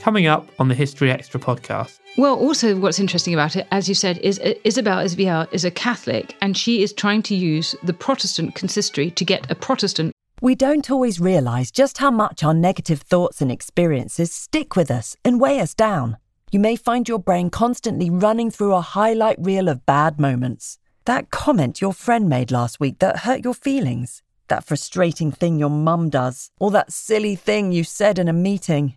[0.00, 1.98] Coming up on the History Extra podcast.
[2.16, 5.70] Well, also, what's interesting about it, as you said, is uh, Isabel Isbiel is a
[5.70, 10.14] Catholic and she is trying to use the Protestant consistory to get a Protestant.
[10.40, 15.16] We don't always realise just how much our negative thoughts and experiences stick with us
[15.22, 16.16] and weigh us down.
[16.50, 20.78] You may find your brain constantly running through a highlight reel of bad moments.
[21.04, 25.68] That comment your friend made last week that hurt your feelings, that frustrating thing your
[25.68, 28.96] mum does, or that silly thing you said in a meeting.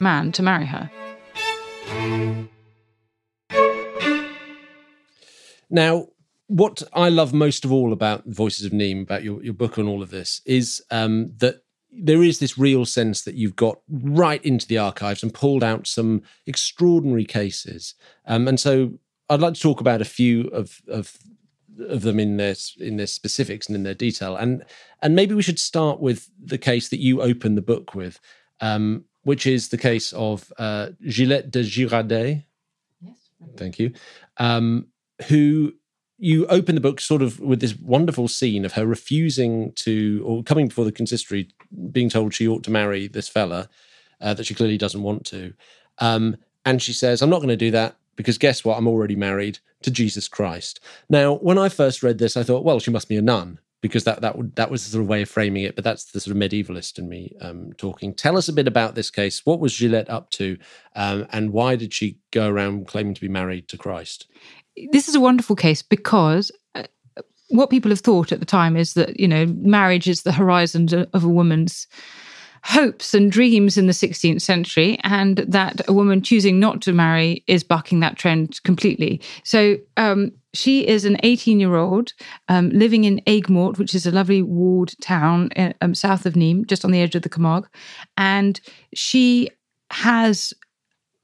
[0.00, 0.90] Man to marry her.
[5.70, 6.08] Now,
[6.48, 9.86] what I love most of all about Voices of Nîmes, about your, your book on
[9.86, 14.44] all of this, is um, that there is this real sense that you've got right
[14.44, 17.94] into the archives and pulled out some extraordinary cases.
[18.26, 21.16] Um, and so I'd like to talk about a few of, of
[21.88, 24.36] of them in their in their specifics and in their detail.
[24.36, 24.64] And
[25.02, 28.20] and maybe we should start with the case that you open the book with,
[28.60, 32.44] um, which is the case of uh, Gillette de Girardet.
[33.00, 33.16] Yes.
[33.56, 33.92] Thank you.
[34.36, 34.86] Um,
[35.28, 35.74] who
[36.18, 40.42] you open the book sort of with this wonderful scene of her refusing to, or
[40.42, 41.48] coming before the consistory,
[41.90, 43.68] being told she ought to marry this fella
[44.20, 45.54] uh, that she clearly doesn't want to.
[45.98, 48.76] Um, and she says, I'm not going to do that because guess what?
[48.76, 50.78] I'm already married to Jesus Christ.
[51.08, 54.04] Now, when I first read this, I thought, well, she must be a nun because
[54.04, 55.74] that that that was the sort of way of framing it.
[55.74, 58.14] But that's the sort of medievalist in me um, talking.
[58.14, 59.44] Tell us a bit about this case.
[59.44, 60.58] What was Gillette up to,
[60.96, 64.26] um, and why did she go around claiming to be married to Christ?
[64.92, 66.84] this is a wonderful case because uh,
[67.48, 70.88] what people have thought at the time is that you know marriage is the horizon
[71.12, 71.86] of a woman's
[72.64, 77.42] hopes and dreams in the 16th century and that a woman choosing not to marry
[77.46, 82.12] is bucking that trend completely so um, she is an 18 year old
[82.48, 86.66] um, living in Aigues-Mortes, which is a lovely walled town uh, um, south of Nîmes,
[86.66, 87.68] just on the edge of the Camargue.
[88.16, 88.60] And
[88.92, 89.48] she
[89.92, 90.52] has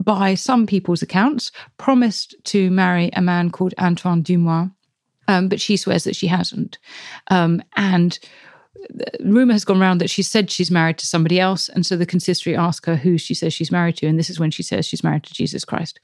[0.02, 4.70] by some people's accounts, promised to marry a man called Antoine Dumois,
[5.28, 6.78] um, but she swears that she hasn't.
[7.28, 8.18] Um, and
[9.20, 12.06] rumor has gone around that she said she's married to somebody else, and so the
[12.06, 14.86] consistory ask her who she says she's married to, and this is when she says
[14.86, 16.00] she's married to Jesus Christ.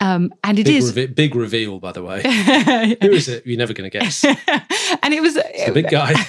[0.00, 2.22] Um, and it big is reve- big reveal, by the way.
[3.02, 3.46] who is it?
[3.46, 4.24] You're never going to guess.
[5.02, 6.14] and it was it's a big guy.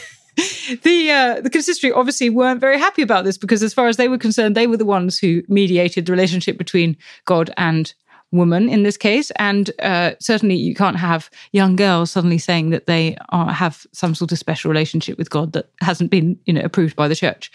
[0.83, 4.07] the uh, the consistory obviously weren't very happy about this because, as far as they
[4.07, 7.93] were concerned, they were the ones who mediated the relationship between God and
[8.36, 9.32] woman in this case.
[9.38, 14.15] And uh, certainly, you can't have young girls suddenly saying that they are, have some
[14.15, 17.51] sort of special relationship with God that hasn't been, you know, approved by the church.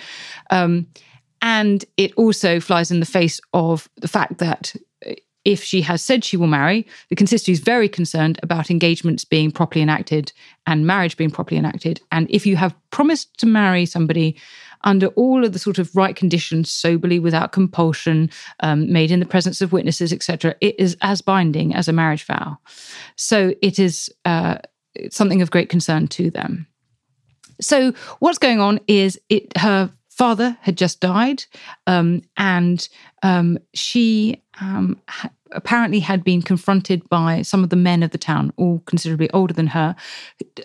[0.50, 0.86] Um,
[1.42, 4.74] and it also flies in the face of the fact that
[5.44, 9.50] if she has said she will marry, the consistory is very concerned about engagements being
[9.50, 10.32] properly enacted
[10.66, 12.00] and marriage being properly enacted.
[12.12, 14.36] And if you have promised to marry somebody
[14.82, 18.30] under all of the sort of right conditions, soberly, without compulsion,
[18.60, 22.24] um, made in the presence of witnesses, etc., it is as binding as a marriage
[22.24, 22.58] vow.
[23.16, 24.58] So it is uh,
[25.10, 26.66] something of great concern to them.
[27.60, 31.44] So what's going on is it her father had just died,
[31.86, 32.90] um, and
[33.22, 38.18] um, she um, ha- apparently had been confronted by some of the men of the
[38.18, 39.96] town, all considerably older than her,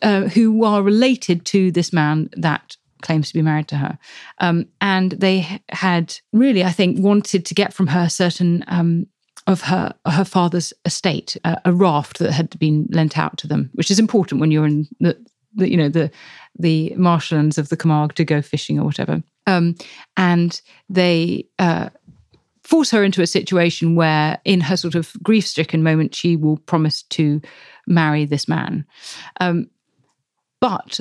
[0.01, 3.97] uh, who are related to this man that claims to be married to her.
[4.39, 9.07] Um, and they had really, I think, wanted to get from her certain um,
[9.47, 13.69] of her her father's estate, uh, a raft that had been lent out to them,
[13.75, 15.15] which is important when you're in the,
[15.53, 16.11] the you know the
[16.59, 19.23] the marshlands of the Camargue to go fishing or whatever.
[19.47, 19.75] Um,
[20.17, 21.89] and they uh,
[22.63, 26.57] force her into a situation where, in her sort of grief stricken moment, she will
[26.57, 27.41] promise to
[27.87, 28.85] marry this man.
[29.39, 29.69] Um,
[30.59, 30.99] but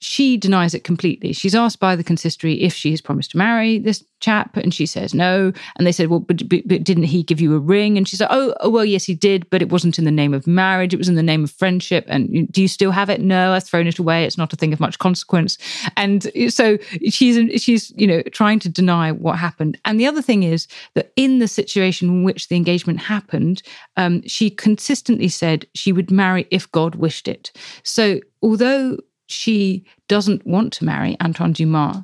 [0.00, 1.32] she denies it completely.
[1.34, 4.86] She's asked by the consistory if she has promised to marry this chap, and she
[4.86, 5.52] says no.
[5.76, 8.20] And they said, "Well, but, but, but didn't he give you a ring?" And she's
[8.20, 10.94] like, "Oh, oh, well, yes, he did, but it wasn't in the name of marriage.
[10.94, 12.06] It was in the name of friendship.
[12.08, 13.20] And do you still have it?
[13.20, 14.24] No, I've thrown it away.
[14.24, 15.58] It's not a thing of much consequence."
[15.98, 16.78] And so
[17.08, 19.78] she's she's you know trying to deny what happened.
[19.84, 23.62] And the other thing is that in the situation in which the engagement happened,
[23.98, 27.52] um, she consistently said she would marry if God wished it.
[27.82, 28.96] So although
[29.30, 31.98] she doesn't want to marry Antoine Dumas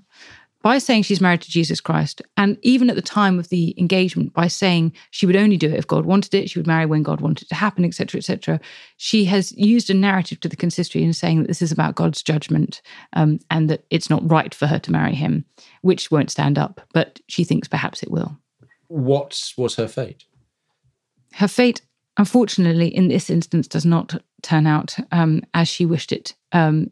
[0.66, 4.34] by saying she's married to Jesus Christ, and even at the time of the engagement,
[4.34, 7.04] by saying she would only do it if God wanted it, she would marry when
[7.04, 8.58] God wanted it to happen, etc., etc.
[8.96, 12.20] She has used a narrative to the consistory in saying that this is about God's
[12.20, 15.44] judgment um, and that it's not right for her to marry him,
[15.82, 18.36] which won't stand up, but she thinks perhaps it will.
[18.88, 20.24] What was her fate?
[21.34, 21.80] Her fate,
[22.16, 26.34] unfortunately, in this instance, does not turn out um, as she wished it.
[26.50, 26.90] Um,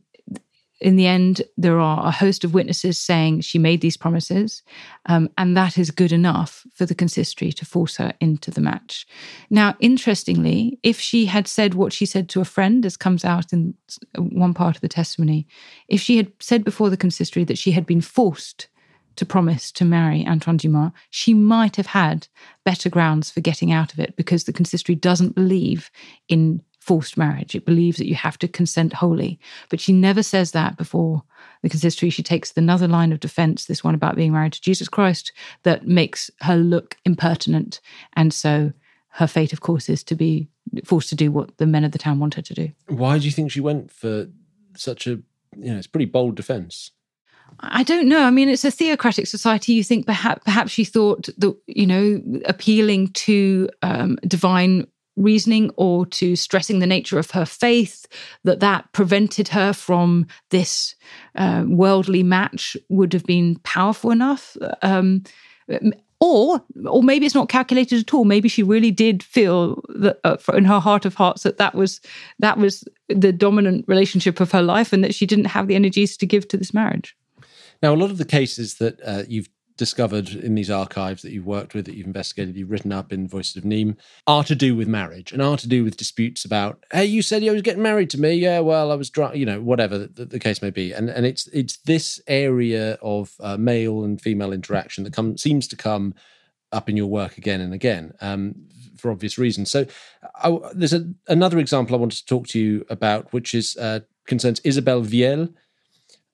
[0.81, 4.63] in the end, there are a host of witnesses saying she made these promises,
[5.07, 9.07] um, and that is good enough for the consistory to force her into the match.
[9.51, 13.53] Now, interestingly, if she had said what she said to a friend, as comes out
[13.53, 13.75] in
[14.17, 15.47] one part of the testimony,
[15.89, 18.69] if she had said before the consistory that she had been forced
[19.17, 22.27] to promise to marry Antoine Dumas, she might have had
[22.65, 25.91] better grounds for getting out of it because the consistory doesn't believe
[26.29, 27.55] in forced marriage.
[27.55, 29.41] It believes that you have to consent wholly.
[29.71, 31.23] But she never says that before
[31.63, 32.11] the consistory.
[32.11, 35.33] She takes another line of defense, this one about being married to Jesus Christ,
[35.63, 37.81] that makes her look impertinent.
[38.13, 38.73] And so
[39.09, 40.49] her fate, of course, is to be
[40.85, 42.71] forced to do what the men of the town want her to do.
[42.89, 44.27] Why do you think she went for
[44.77, 45.11] such a,
[45.57, 46.91] you know, it's pretty bold defense?
[47.61, 48.25] I don't know.
[48.25, 49.73] I mean, it's a theocratic society.
[49.73, 56.07] You think perhaps perhaps she thought that you know appealing to um, divine reasoning or
[56.07, 58.07] to stressing the nature of her faith
[58.45, 60.95] that that prevented her from this
[61.37, 65.23] uh, worldly match would have been powerful enough um,
[66.21, 68.25] or or maybe it's not calculated at all.
[68.25, 72.01] Maybe she really did feel that uh, in her heart of hearts that that was
[72.39, 76.17] that was the dominant relationship of her life and that she didn't have the energies
[76.17, 77.17] to give to this marriage.
[77.83, 81.47] Now a lot of the cases that uh, you've discovered in these archives that you've
[81.47, 83.97] worked with, that you've investigated, you've written up in Voices of Nîmes,
[84.27, 87.43] are to do with marriage and are to do with disputes about, hey, you said
[87.43, 88.35] you was getting married to me.
[88.35, 90.93] Yeah, well, I was drunk, you know, whatever the, the, case may be.
[90.93, 95.67] And and it's it's this area of uh, male and female interaction that come, seems
[95.69, 96.15] to come
[96.71, 98.55] up in your work again and again um,
[98.97, 99.71] for obvious reasons.
[99.71, 99.87] So
[100.37, 104.01] I, there's a, another example I wanted to talk to you about, which is uh,
[104.27, 105.53] concerns Isabelle Viel.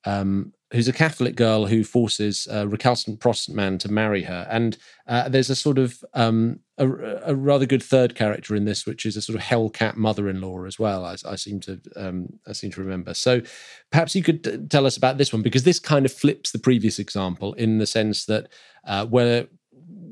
[0.04, 4.46] Um, who's a Catholic girl who forces a recalcitrant Protestant man to marry her.
[4.48, 6.88] And uh, there's a sort of um, a,
[7.24, 10.78] a, rather good third character in this, which is a sort of hellcat mother-in-law as
[10.78, 11.04] well.
[11.04, 13.14] I, I seem to um, I seem to remember.
[13.14, 13.42] So
[13.90, 16.58] perhaps you could t- tell us about this one because this kind of flips the
[16.58, 18.48] previous example in the sense that
[18.84, 19.48] uh, where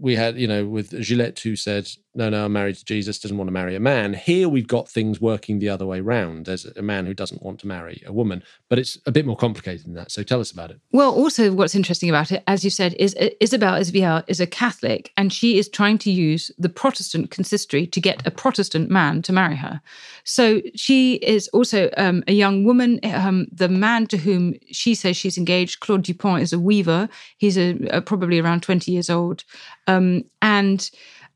[0.00, 1.88] we had, you know, with Gillette who said,
[2.18, 4.12] no, no, I'm married to Jesus, doesn't want to marry a man.
[4.12, 6.46] Here we've got things working the other way round.
[6.46, 9.36] There's a man who doesn't want to marry a woman, but it's a bit more
[9.36, 10.10] complicated than that.
[10.10, 10.80] So tell us about it.
[10.90, 15.12] Well, also what's interesting about it, as you said, is Isabelle Isviel is a Catholic
[15.16, 19.32] and she is trying to use the Protestant consistory to get a Protestant man to
[19.32, 19.80] marry her.
[20.24, 22.98] So she is also um, a young woman.
[23.04, 27.08] Um, the man to whom she says she's engaged, Claude Dupont, is a weaver.
[27.36, 29.44] He's a, a probably around 20 years old.
[29.86, 30.90] Um, and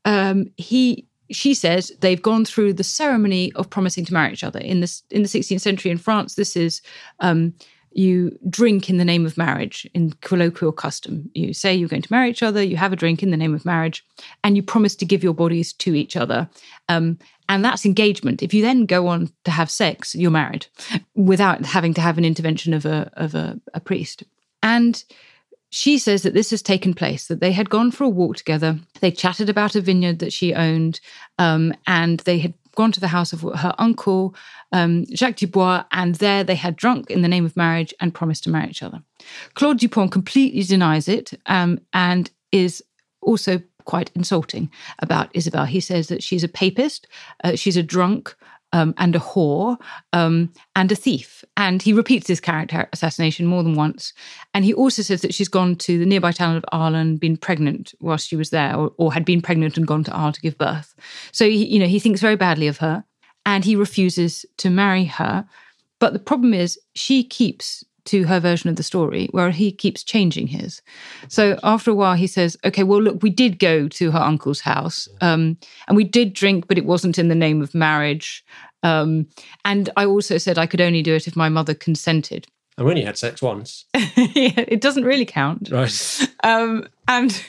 [0.05, 4.59] um, he she says they've gone through the ceremony of promising to marry each other
[4.59, 6.35] in this in the 16th century in France.
[6.35, 6.81] This is
[7.19, 7.53] um,
[7.95, 11.29] you drink in the name of marriage in colloquial custom.
[11.33, 13.53] You say you're going to marry each other, you have a drink in the name
[13.53, 14.05] of marriage,
[14.43, 16.49] and you promise to give your bodies to each other.
[16.89, 18.41] Um, and that's engagement.
[18.41, 20.65] If you then go on to have sex, you're married
[21.15, 24.23] without having to have an intervention of a of a, a priest.
[24.61, 25.03] And
[25.73, 28.77] she says that this has taken place, that they had gone for a walk together.
[28.99, 30.99] They chatted about a vineyard that she owned,
[31.39, 34.35] um, and they had gone to the house of her uncle,
[34.71, 38.43] um, Jacques Dubois, and there they had drunk in the name of marriage and promised
[38.43, 39.01] to marry each other.
[39.55, 42.83] Claude Dupont completely denies it um, and is
[43.23, 44.69] also quite insulting
[44.99, 45.65] about Isabel.
[45.65, 47.07] He says that she's a papist,
[47.43, 48.35] uh, she's a drunk,
[48.73, 49.77] um, and a whore
[50.11, 51.45] um, and a thief.
[51.55, 54.11] And he repeats this character assassination more than once.
[54.53, 57.37] And he also says that she's gone to the nearby town of Arles and been
[57.37, 60.41] pregnant whilst she was there, or, or had been pregnant and gone to Arles to
[60.41, 60.93] give birth.
[61.31, 63.05] So he, you know, he thinks very badly of her,
[63.45, 65.45] and he refuses to marry her.
[65.99, 70.03] But the problem is, she keeps to her version of the story, where he keeps
[70.03, 70.81] changing his.
[71.27, 74.61] So after a while, he says, "Okay, well, look, we did go to her uncle's
[74.61, 78.43] house, um, and we did drink, but it wasn't in the name of marriage.
[78.83, 79.27] Um,
[79.63, 82.47] and I also said I could only do it if my mother consented.
[82.77, 86.29] And when you had sex once, yeah, it doesn't really count, right?
[86.45, 87.41] Um, and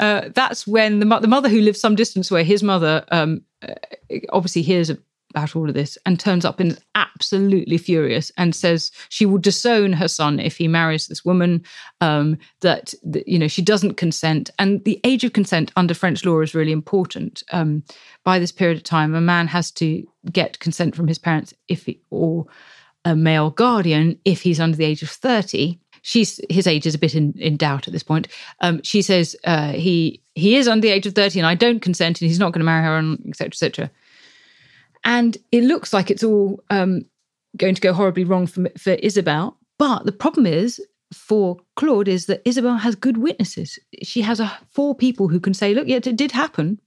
[0.00, 3.42] uh, that's when the, mo- the mother who lives some distance away, his mother, um,
[3.60, 3.74] uh,
[4.30, 4.90] obviously hears
[5.32, 9.38] about all of this and turns up and is absolutely furious and says she will
[9.38, 11.64] disown her son if he marries this woman
[12.00, 12.92] um, that,
[13.26, 16.72] you know she doesn't consent and the age of consent under french law is really
[16.72, 17.82] important um,
[18.24, 21.86] by this period of time a man has to get consent from his parents if
[21.86, 22.46] he, or
[23.04, 26.98] a male guardian if he's under the age of 30 she's his age is a
[26.98, 28.28] bit in, in doubt at this point.
[28.60, 31.80] Um, she says uh, he he is under the age of thirty, and I don't
[31.80, 33.48] consent, and he's not going to marry her, and etc.
[33.48, 33.90] etc.
[35.04, 37.02] And it looks like it's all um,
[37.56, 39.58] going to go horribly wrong for, for Isabel.
[39.78, 40.80] But the problem is
[41.12, 43.78] for Claude is that Isabel has good witnesses.
[44.02, 46.80] She has a, four people who can say, look, yeah, it did happen.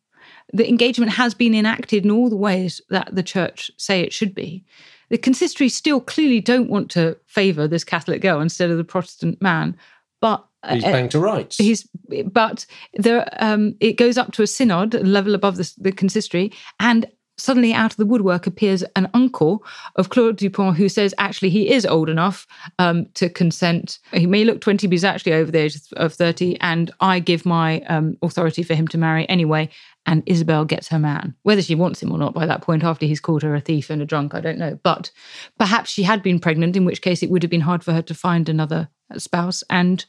[0.54, 4.34] The engagement has been enacted in all the ways that the church say it should
[4.34, 4.64] be.
[5.10, 9.42] The consistory still clearly don't want to favour this Catholic girl instead of the Protestant
[9.42, 9.78] man,
[10.20, 11.58] but he's paying to rights.
[11.58, 11.88] He's,
[12.26, 16.52] but there, um, it goes up to a synod, a level above the, the consistory,
[16.80, 17.06] and
[17.38, 19.64] suddenly out of the woodwork appears an uncle
[19.96, 22.48] of Claude Dupont who says actually he is old enough
[22.80, 24.00] um, to consent.
[24.14, 26.60] He may look 20, but he's actually over the age of 30.
[26.62, 29.70] And I give my um, authority for him to marry anyway.
[30.06, 31.36] And Isabel gets her man.
[31.44, 33.90] Whether she wants him or not by that point, after he's called her a thief
[33.90, 34.80] and a drunk, I don't know.
[34.84, 35.12] But
[35.58, 38.04] perhaps she had been pregnant, in which case it would have been hard for her
[38.04, 39.64] to find another spouse.
[39.70, 40.06] And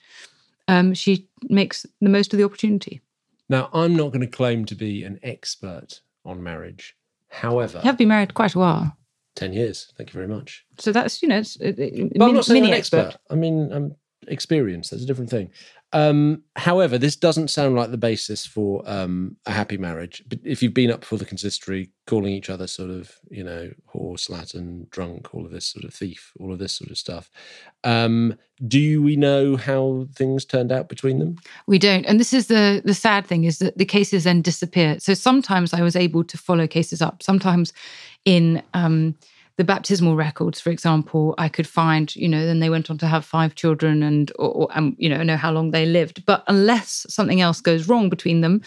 [0.68, 3.00] um, she makes the most of the opportunity.
[3.48, 6.95] Now, I'm not going to claim to be an expert on marriage.
[7.28, 8.96] However, you have been married quite a while.
[9.36, 9.92] 10 years.
[9.96, 10.64] Thank you very much.
[10.78, 13.08] So that's, you know, it's, it, it, well, I'm not saying I'm expert.
[13.08, 13.20] expert.
[13.30, 13.94] I mean, I'm
[14.28, 14.90] experienced.
[14.90, 15.50] That's a different thing.
[15.92, 20.22] Um, however, this doesn't sound like the basis for um, a happy marriage.
[20.28, 23.70] But if you've been up for the consistory, calling each other sort of, you know,
[23.86, 27.30] horse, Latin, drunk, all of this sort of thief, all of this sort of stuff,
[27.84, 31.36] um, do we know how things turned out between them?
[31.66, 32.04] We don't.
[32.04, 34.98] And this is the the sad thing is that the cases then disappear.
[34.98, 37.22] So sometimes I was able to follow cases up.
[37.22, 37.72] Sometimes
[38.24, 39.14] in um,
[39.56, 43.06] the baptismal records, for example, I could find, you know, then they went on to
[43.06, 46.26] have five children and, or, or um, you know, know how long they lived.
[46.26, 48.62] But unless something else goes wrong between them,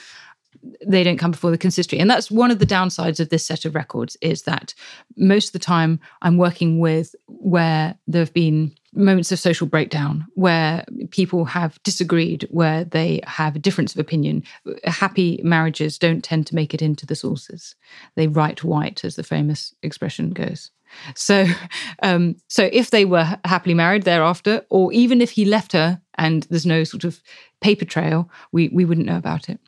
[0.85, 1.99] they don't come before the consistory.
[1.99, 4.73] And that's one of the downsides of this set of records is that
[5.15, 10.25] most of the time I'm working with where there have been moments of social breakdown,
[10.33, 14.43] where people have disagreed, where they have a difference of opinion.
[14.85, 17.75] Happy marriages don't tend to make it into the sources.
[18.15, 20.71] They write white, as the famous expression goes.
[21.15, 21.45] So,
[22.03, 26.43] um, so if they were happily married thereafter, or even if he left her and
[26.43, 27.21] there's no sort of
[27.61, 29.59] paper trail, we we wouldn't know about it.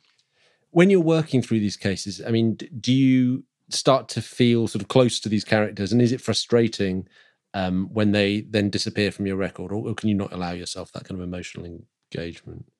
[0.70, 4.88] When you're working through these cases, I mean, do you start to feel sort of
[4.88, 7.06] close to these characters, and is it frustrating
[7.54, 10.92] um, when they then disappear from your record, or, or can you not allow yourself
[10.92, 12.71] that kind of emotional engagement?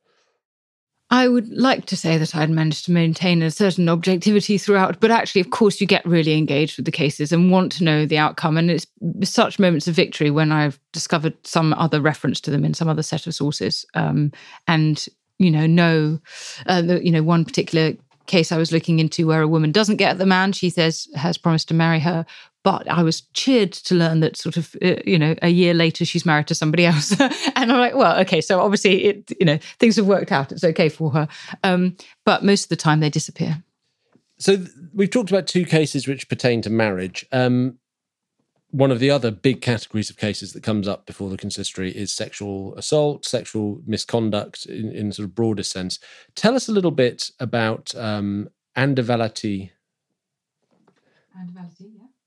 [1.12, 5.10] I would like to say that I'd managed to maintain a certain objectivity throughout, but
[5.10, 8.16] actually, of course, you get really engaged with the cases and want to know the
[8.16, 8.56] outcome.
[8.56, 8.86] And it's
[9.24, 13.02] such moments of victory when I've discovered some other reference to them in some other
[13.02, 14.32] set of sources, um,
[14.66, 15.06] and
[15.38, 16.18] you know, know,
[16.66, 17.92] uh, you know, one particular
[18.26, 21.36] case I was looking into where a woman doesn't get the man she says has
[21.36, 22.24] promised to marry her,
[22.62, 26.04] but I was cheered to learn that sort of, uh, you know, a year later
[26.04, 27.18] she's married to somebody else.
[27.20, 30.52] and I'm like, well, okay, so obviously it, you know, things have worked out.
[30.52, 31.28] It's okay for her.
[31.64, 33.62] Um, but most of the time they disappear.
[34.38, 37.26] So th- we've talked about two cases which pertain to marriage.
[37.32, 37.78] Um,
[38.70, 42.10] one of the other big categories of cases that comes up before the consistory is
[42.10, 45.98] sexual assault, sexual misconduct in, in sort of broader sense.
[46.34, 49.02] Tell us a little bit about um, Anne de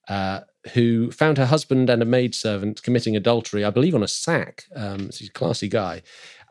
[0.07, 0.41] Uh,
[0.73, 4.65] who found her husband and a maidservant committing adultery, I believe, on a sack.
[4.75, 6.01] Um, he's a classy guy.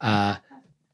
[0.01, 0.37] Uh,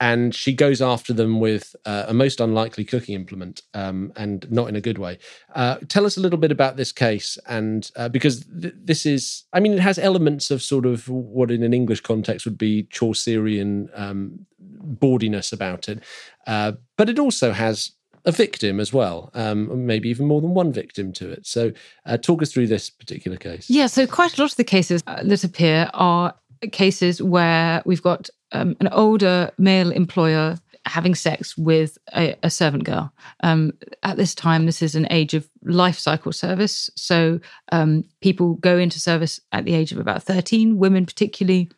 [0.00, 4.68] and she goes after them with uh, a most unlikely cooking implement um, and not
[4.68, 5.18] in a good way.
[5.54, 9.44] Uh, tell us a little bit about this case, and uh, because th- this is,
[9.52, 12.84] I mean, it has elements of sort of what in an English context would be
[12.84, 16.02] Chaucerian um, bawdiness about it,
[16.46, 17.92] uh, but it also has
[18.24, 21.46] a victim as well, um, maybe even more than one victim to it.
[21.46, 21.72] So,
[22.06, 23.70] uh, talk us through this particular case.
[23.70, 26.34] Yeah, so quite a lot of the cases uh, that appear are
[26.72, 32.84] cases where we've got um, an older male employer having sex with a, a servant
[32.84, 33.12] girl.
[33.42, 36.90] Um, at this time, this is an age of life cycle service.
[36.96, 37.40] So
[37.70, 41.70] um, people go into service at the age of about 13, women particularly.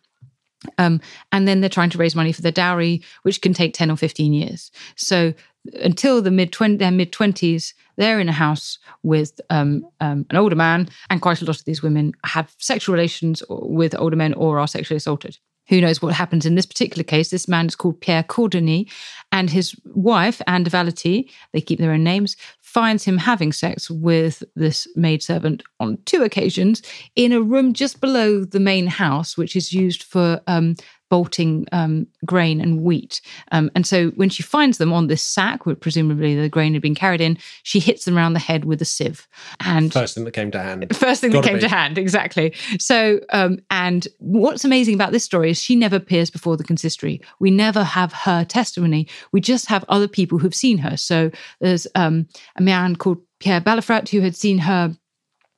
[0.78, 1.00] Um,
[1.32, 3.96] and then they're trying to raise money for their dowry, which can take 10 or
[3.96, 4.70] 15 years.
[4.94, 5.34] So
[5.74, 10.36] until the mid 20, their mid 20s, they're in a house with um, um, an
[10.36, 14.34] older man, and quite a lot of these women have sexual relations with older men
[14.34, 15.38] or are sexually assaulted
[15.68, 17.30] who knows what happens in this particular case.
[17.30, 18.90] This man is called Pierre Cordonnier,
[19.30, 23.90] and his wife, Anne de Valety, they keep their own names, finds him having sex
[23.90, 26.82] with this maidservant on two occasions
[27.16, 30.74] in a room just below the main house, which is used for um,
[31.12, 33.20] bolting um, grain and wheat.
[33.50, 36.80] Um, and so when she finds them on this sack, where presumably the grain had
[36.80, 39.28] been carried in, she hits them around the head with a sieve.
[39.60, 40.96] And first thing that came to hand.
[40.96, 41.60] First thing Gotta that came be.
[41.60, 42.54] to hand, exactly.
[42.78, 47.20] So, um, and what's amazing about this story is she never appears before the consistory.
[47.40, 49.06] We never have her testimony.
[49.32, 50.96] We just have other people who've seen her.
[50.96, 54.96] So there's um, a man called Pierre Balafrat who had seen her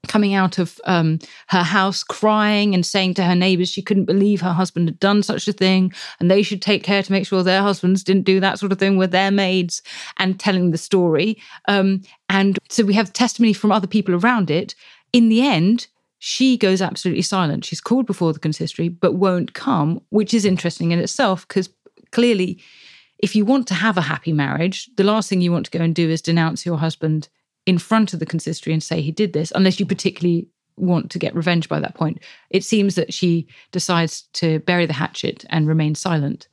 [0.04, 4.40] coming out of um, her house crying and saying to her neighbors she couldn't believe
[4.40, 7.42] her husband had done such a thing and they should take care to make sure
[7.42, 9.82] their husbands didn't do that sort of thing with their maids
[10.18, 11.36] and telling the story.
[11.68, 14.74] Um, and so we have testimony from other people around it.
[15.12, 15.86] In the end,
[16.18, 17.64] she goes absolutely silent.
[17.64, 21.68] She's called before the consistory, but won't come, which is interesting in itself because
[22.12, 22.62] clearly,
[23.18, 25.84] if you want to have a happy marriage, the last thing you want to go
[25.84, 27.28] and do is denounce your husband
[27.66, 31.18] in front of the consistory and say he did this, unless you particularly want to
[31.18, 32.20] get revenge by that point.
[32.50, 36.48] It seems that she decides to bury the hatchet and remain silent.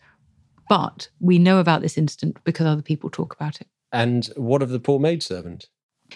[0.70, 3.68] But we know about this incident because other people talk about it.
[3.92, 5.68] And what of the poor maidservant?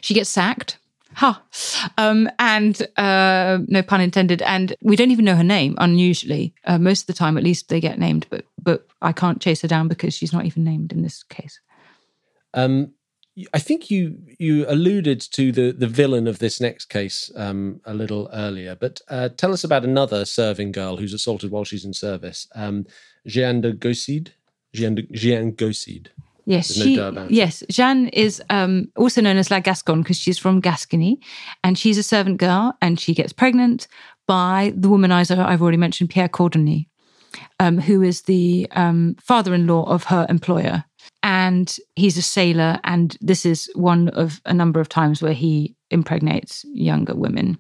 [0.02, 0.78] She gets sacked.
[1.16, 1.42] Ha!
[1.52, 1.90] Huh.
[1.98, 4.42] Um, and uh, no pun intended.
[4.42, 5.76] And we don't even know her name.
[5.78, 8.28] Unusually, uh, most of the time, at least they get named.
[8.30, 11.60] But but I can't chase her down because she's not even named in this case.
[12.54, 12.94] Um,
[13.54, 17.94] I think you you alluded to the the villain of this next case um, a
[17.94, 21.94] little earlier, but uh, tell us about another serving girl who's assaulted while she's in
[21.94, 22.86] service, um,
[23.28, 24.32] Jeanne de Gaucide.
[24.74, 26.10] Jeanne, de, Jeanne Gaucide.
[26.46, 26.96] Yes, she,
[27.30, 27.64] yes.
[27.72, 31.20] Jeanne is um, also known as La Gasconne because she's from Gascony,
[31.64, 33.88] and she's a servant girl, and she gets pregnant
[34.28, 36.86] by the womanizer I've already mentioned, Pierre Cordonnier,
[37.60, 40.86] um, who is the um, father-in-law of her employer,
[41.26, 45.76] and he's a sailor and this is one of a number of times where he
[45.90, 47.58] impregnates younger women.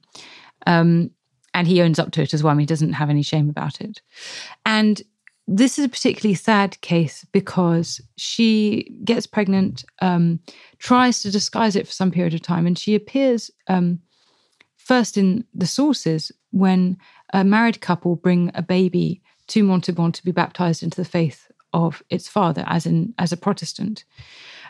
[0.68, 1.09] Um,
[1.55, 3.49] and he owns up to it as well I mean, he doesn't have any shame
[3.49, 4.01] about it.
[4.68, 5.01] And
[5.47, 10.39] this is a particularly sad case because she gets pregnant um,
[10.78, 13.99] tries to disguise it for some period of time and she appears um,
[14.78, 16.97] first in the sources when
[17.34, 22.01] a married couple bring a baby to Montauban to be baptized into the faith of
[22.09, 24.05] its father as in as a Protestant.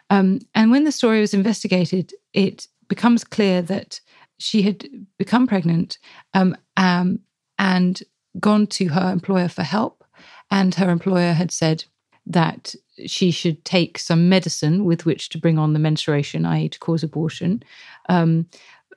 [0.10, 4.00] Um, and when the story was investigated, it becomes clear that
[4.38, 4.86] she had
[5.18, 5.98] become pregnant
[6.34, 7.20] um, um,
[7.58, 8.04] and
[8.40, 10.04] gone to her employer for help,
[10.52, 11.86] and her employer had said
[12.26, 12.76] that
[13.06, 17.04] she should take some medicine with which to bring on the menstruation, i.e., to cause
[17.04, 17.64] abortion,
[18.10, 18.48] um,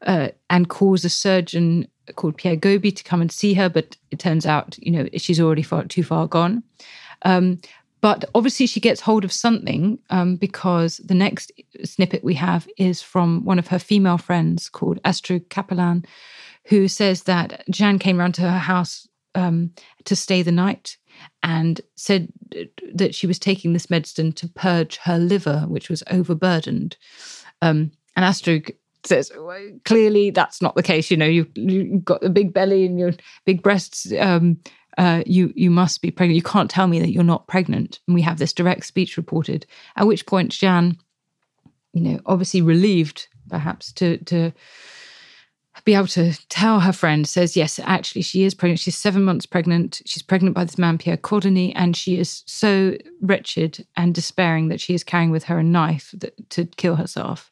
[0.02, 1.86] uh, and cause a surgeon
[2.16, 3.68] called Pierre Goby to come and see her.
[3.68, 6.62] But it turns out, you know, she's already far too far gone.
[7.22, 7.60] Um,
[8.00, 11.50] but obviously, she gets hold of something um, because the next
[11.84, 16.04] snippet we have is from one of her female friends called Astrud Capellan,
[16.66, 19.72] who says that Jan came round to her house um,
[20.04, 20.96] to stay the night
[21.42, 22.28] and said
[22.94, 26.96] that she was taking this medicine to purge her liver, which was overburdened.
[27.62, 28.74] Um, and Astrud
[29.04, 31.10] says well, clearly that's not the case.
[31.10, 33.12] You know, you've, you've got a big belly and your
[33.44, 34.12] big breasts.
[34.18, 34.58] Um,
[34.98, 36.36] uh, you you must be pregnant.
[36.36, 38.00] You can't tell me that you're not pregnant.
[38.06, 39.64] And we have this direct speech reported.
[39.96, 40.98] At which point, Jeanne,
[41.92, 44.52] you know, obviously relieved perhaps to to
[45.84, 49.46] be able to tell her friend says yes actually she is pregnant she's seven months
[49.46, 54.68] pregnant she's pregnant by this man pierre cordonnier and she is so wretched and despairing
[54.68, 57.50] that she is carrying with her a knife that, to kill herself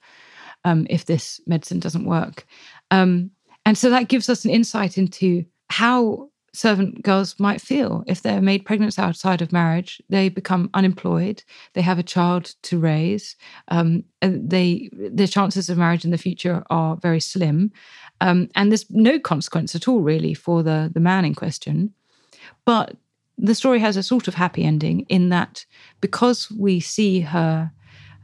[0.65, 2.45] um, if this medicine doesn't work
[2.91, 3.31] um,
[3.65, 8.41] and so that gives us an insight into how servant girls might feel if they're
[8.41, 10.01] made pregnant outside of marriage.
[10.09, 11.43] They become unemployed.
[11.75, 13.37] They have a child to raise.
[13.69, 17.73] Um, and they the chances of marriage in the future are very slim,
[18.21, 21.93] um, and there's no consequence at all really for the the man in question.
[22.65, 22.97] But
[23.39, 25.67] the story has a sort of happy ending in that
[26.01, 27.71] because we see her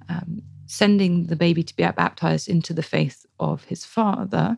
[0.08, 4.56] um, sending the baby to be baptized into the faith of his father,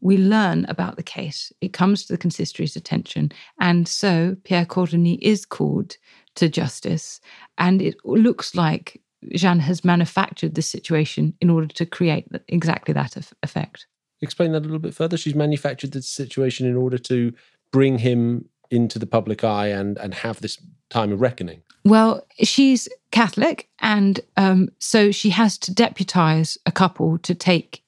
[0.00, 1.52] we learn about the case.
[1.60, 3.32] It comes to the consistory's attention.
[3.60, 5.96] And so Pierre Cordonnier is called
[6.36, 7.20] to justice.
[7.58, 9.00] And it looks like
[9.32, 13.86] Jeanne has manufactured this situation in order to create exactly that effect.
[14.22, 15.16] Explain that a little bit further.
[15.16, 17.32] She's manufactured the situation in order to
[17.72, 20.58] bring him into the public eye and, and have this
[20.90, 21.62] time of reckoning.
[21.84, 27.82] Well, she's Catholic, and um, so she has to deputize a couple to take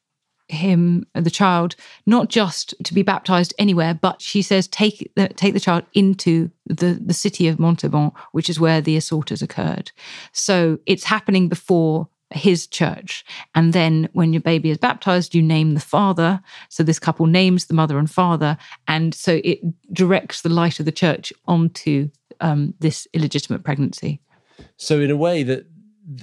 [0.49, 1.77] him, the child,
[2.07, 6.51] not just to be baptized anywhere, but she says take the, take the child into
[6.67, 9.93] the, the city of Montauban, which is where the assault has occurred.
[10.33, 13.25] So it's happening before his church.
[13.55, 16.41] And then when your baby is baptized, you name the father.
[16.69, 18.59] So this couple names the mother and father.
[18.87, 19.61] And so it
[19.93, 24.21] directs the light of the church onto um, this illegitimate pregnancy.
[24.77, 25.67] So, in a way, that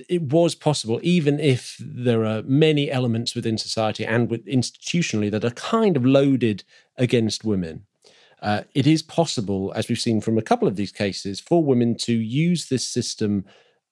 [0.09, 5.51] it was possible, even if there are many elements within society and institutionally that are
[5.51, 6.63] kind of loaded
[6.97, 7.85] against women.
[8.41, 11.95] Uh, it is possible, as we've seen from a couple of these cases, for women
[11.95, 13.45] to use this system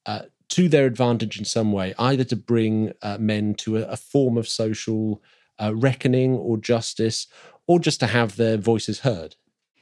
[0.06, 3.98] uh, to their advantage in some way, either to bring uh, men to a, a,
[3.98, 5.22] form of social
[5.60, 7.28] uh, reckoning or justice,
[7.66, 9.36] or just to have their voices heard.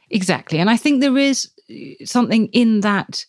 [0.09, 0.59] Exactly.
[0.59, 1.49] And I think there is
[2.05, 3.25] something in that,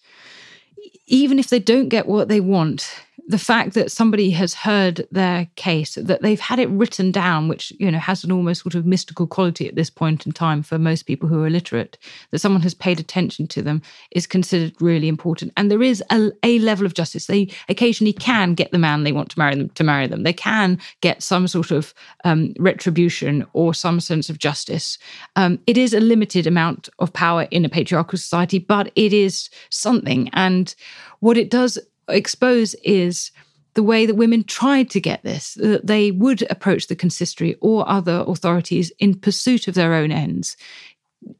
[1.07, 2.88] even if they don't get what they want,
[3.29, 7.73] the fact that somebody has heard their case, that they've had it written down, which
[7.79, 10.79] you know has an almost sort of mystical quality at this point in time for
[10.79, 11.99] most people who are illiterate,
[12.31, 15.53] that someone has paid attention to them is considered really important.
[15.57, 17.27] And there is a, a level of justice.
[17.27, 20.25] They occasionally can get the man they want to marry them to marry them.
[20.25, 21.95] They can get some sort of
[22.25, 24.99] um, retribution or some sense of justice.
[25.37, 29.49] Um, it is a limited amount of power in a patriarchal society, but it is
[29.70, 30.29] something.
[30.33, 30.75] And
[31.20, 33.30] what it does expose is
[33.74, 37.88] the way that women tried to get this, that they would approach the consistory or
[37.88, 40.57] other authorities in pursuit of their own ends.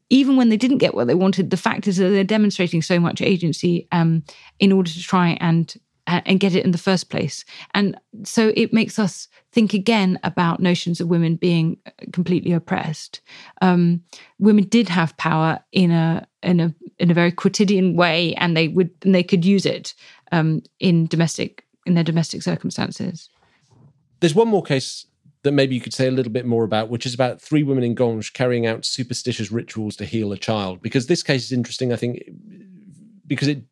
[0.09, 2.99] Even when they didn't get what they wanted, the fact is that they're demonstrating so
[3.01, 4.23] much agency um,
[4.59, 5.75] in order to try and
[6.09, 7.45] uh, and get it in the first place.
[7.75, 11.77] And so it makes us think again about notions of women being
[12.13, 13.21] completely oppressed.
[13.61, 14.03] Um,
[14.39, 18.69] women did have power in a in a in a very quotidian way, and they
[18.69, 19.95] would and they could use it
[20.33, 23.29] um, in domestic in their domestic circumstances.
[24.21, 25.07] There's one more case
[25.43, 27.83] that maybe you could say a little bit more about, which is about three women
[27.83, 30.81] in Ganges carrying out superstitious rituals to heal a child.
[30.81, 32.23] Because this case is interesting, I think,
[33.27, 33.65] because it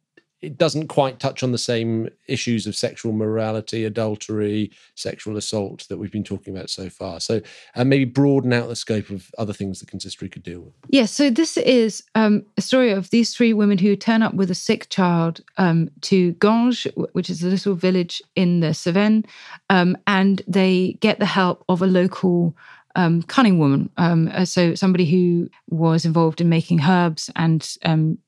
[0.43, 5.99] it doesn't quite touch on the same issues of sexual morality, adultery, sexual assault that
[5.99, 7.20] we've been talking about so far.
[7.20, 7.43] So,
[7.74, 10.74] uh, maybe broaden out the scope of other things the consistory could deal with.
[10.88, 11.01] Yes.
[11.01, 14.51] Yeah, so, this is um, a story of these three women who turn up with
[14.51, 19.26] a sick child um, to Ganges, which is a little village in the Cevennes,
[19.68, 22.57] um, and they get the help of a local.
[22.97, 28.18] Um, cunning woman, um, uh, so somebody who was involved in making herbs and um,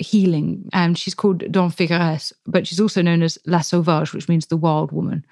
[0.00, 0.68] healing.
[0.72, 4.56] And she's called Don Figueres, but she's also known as La Sauvage, which means the
[4.56, 5.24] wild woman.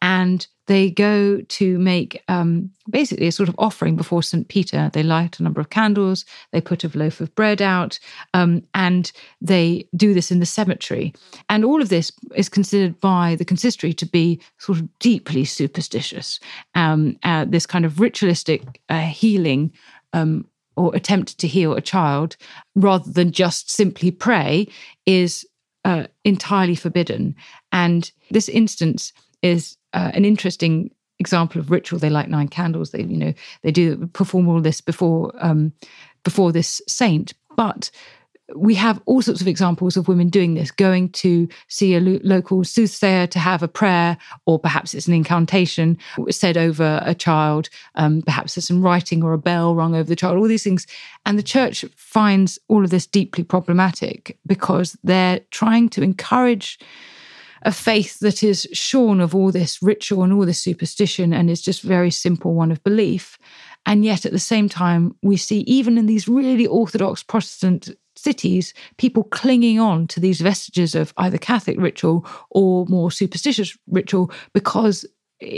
[0.00, 4.46] And they go to make um, basically a sort of offering before St.
[4.48, 4.90] Peter.
[4.92, 7.98] They light a number of candles, they put a loaf of bread out,
[8.32, 11.12] um, and they do this in the cemetery.
[11.48, 16.38] And all of this is considered by the consistory to be sort of deeply superstitious.
[16.74, 19.72] Um, uh, this kind of ritualistic uh, healing
[20.12, 20.46] um,
[20.76, 22.36] or attempt to heal a child
[22.74, 24.66] rather than just simply pray
[25.06, 25.46] is
[25.84, 27.34] uh, entirely forbidden.
[27.72, 29.12] And this instance
[29.42, 31.98] is uh, an interesting example of ritual.
[31.98, 32.90] They light nine candles.
[32.90, 35.72] They, you know, they do perform all this before um,
[36.24, 37.34] before this saint.
[37.56, 37.90] But
[38.56, 42.20] we have all sorts of examples of women doing this, going to see a lo-
[42.22, 45.98] local soothsayer to have a prayer, or perhaps it's an incantation
[46.30, 47.68] said over a child.
[47.94, 50.86] Um, perhaps there's some writing or a bell rung over the child, all these things.
[51.26, 56.78] And the church finds all of this deeply problematic because they're trying to encourage
[57.64, 61.62] a faith that is shorn of all this ritual and all this superstition and is
[61.62, 63.38] just very simple one of belief.
[63.86, 68.74] And yet, at the same time, we see even in these really orthodox Protestant cities,
[68.96, 75.06] people clinging on to these vestiges of either Catholic ritual or more superstitious ritual because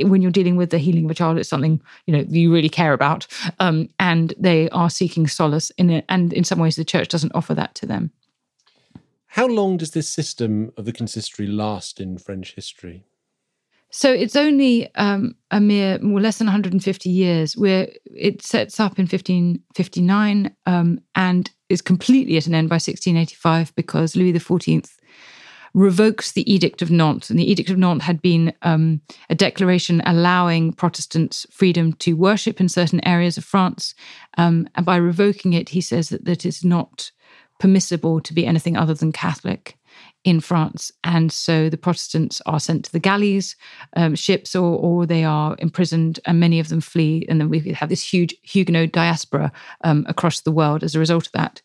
[0.04, 2.68] when you're dealing with the healing of a child, it's something you know you really
[2.68, 3.26] care about,
[3.60, 6.04] um, and they are seeking solace in it.
[6.08, 8.10] And in some ways, the church doesn't offer that to them.
[9.26, 13.04] How long does this system of the consistory last in French history?
[13.90, 17.56] So it's only um, a mere more less than 150 years.
[17.56, 23.74] Where it sets up in 1559 um, and is completely at an end by 1685
[23.74, 24.88] because Louis XIV
[25.74, 27.30] revokes the Edict of Nantes.
[27.30, 32.60] And the Edict of Nantes had been um, a declaration allowing Protestants freedom to worship
[32.60, 33.94] in certain areas of France.
[34.38, 37.10] Um, and by revoking it, he says that, that it's not
[37.58, 39.76] permissible to be anything other than Catholic
[40.24, 40.90] in France.
[41.04, 43.56] And so the Protestants are sent to the galleys
[43.96, 47.26] um, ships or, or they are imprisoned, and many of them flee.
[47.28, 49.52] And then we have this huge Huguenot diaspora
[49.82, 51.62] um, across the world as a result of that.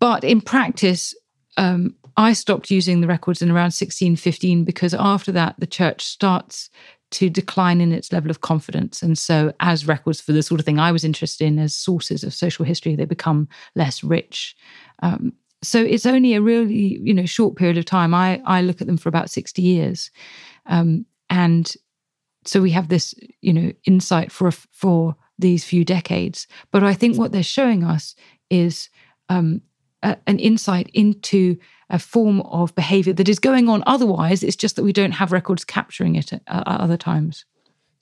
[0.00, 1.14] But in practice,
[1.56, 6.70] um, I stopped using the records in around 1615 because after that, the church starts
[7.12, 9.02] to decline in its level of confidence.
[9.02, 12.24] And so, as records for the sort of thing I was interested in as sources
[12.24, 14.56] of social history, they become less rich.
[15.00, 15.32] Um,
[15.64, 18.14] so it's only a really you know short period of time.
[18.14, 20.10] I I look at them for about 60 years,
[20.66, 21.72] um, and
[22.44, 26.46] so we have this you know insight for for these few decades.
[26.70, 28.14] But I think what they're showing us
[28.50, 28.88] is
[29.28, 29.62] um,
[30.02, 31.56] a, an insight into
[31.90, 35.32] a form of behavior that is going on otherwise it's just that we don't have
[35.32, 37.44] records capturing it at, at other times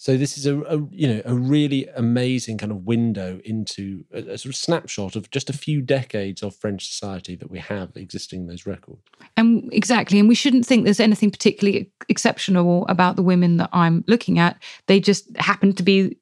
[0.02, 4.32] so this is a, a, you know a really amazing kind of window into a,
[4.32, 7.96] a, sort of snapshot of just a few decades of French society that we have
[7.96, 8.98] existing in those records.
[9.36, 14.02] And exactly, and we shouldn't think there's anything particularly exceptional about the women that I'm
[14.08, 14.60] looking at.
[14.88, 16.16] They just happen to be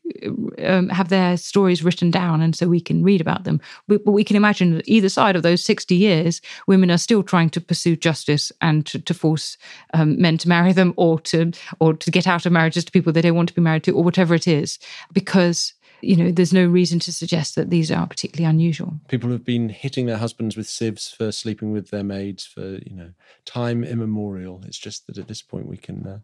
[0.63, 3.63] um, have their stories written down, and so we can read about them.
[3.89, 7.23] But, but, we can imagine that either side of those 60 years, women are still
[7.23, 9.57] trying to pursue justice and to, to force
[9.95, 13.13] um, men to marry them, or to or to get out of marriages to people
[13.13, 14.79] they don't want to be married married to, or whatever it is,
[15.13, 18.95] because you know there's no reason to suggest that these are particularly unusual.
[19.09, 22.95] People have been hitting their husbands with sieves for sleeping with their maids for you
[22.95, 23.11] know
[23.45, 24.63] time immemorial.
[24.67, 26.19] It's just that at this point we can uh,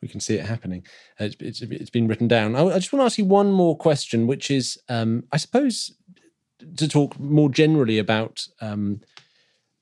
[0.00, 0.84] we can see it happening.
[1.20, 2.56] Uh, it's, it's, it's been written down.
[2.56, 5.92] I, I, just want to ask you one more question, which is um, I suppose
[6.76, 9.00] to talk more generally about um,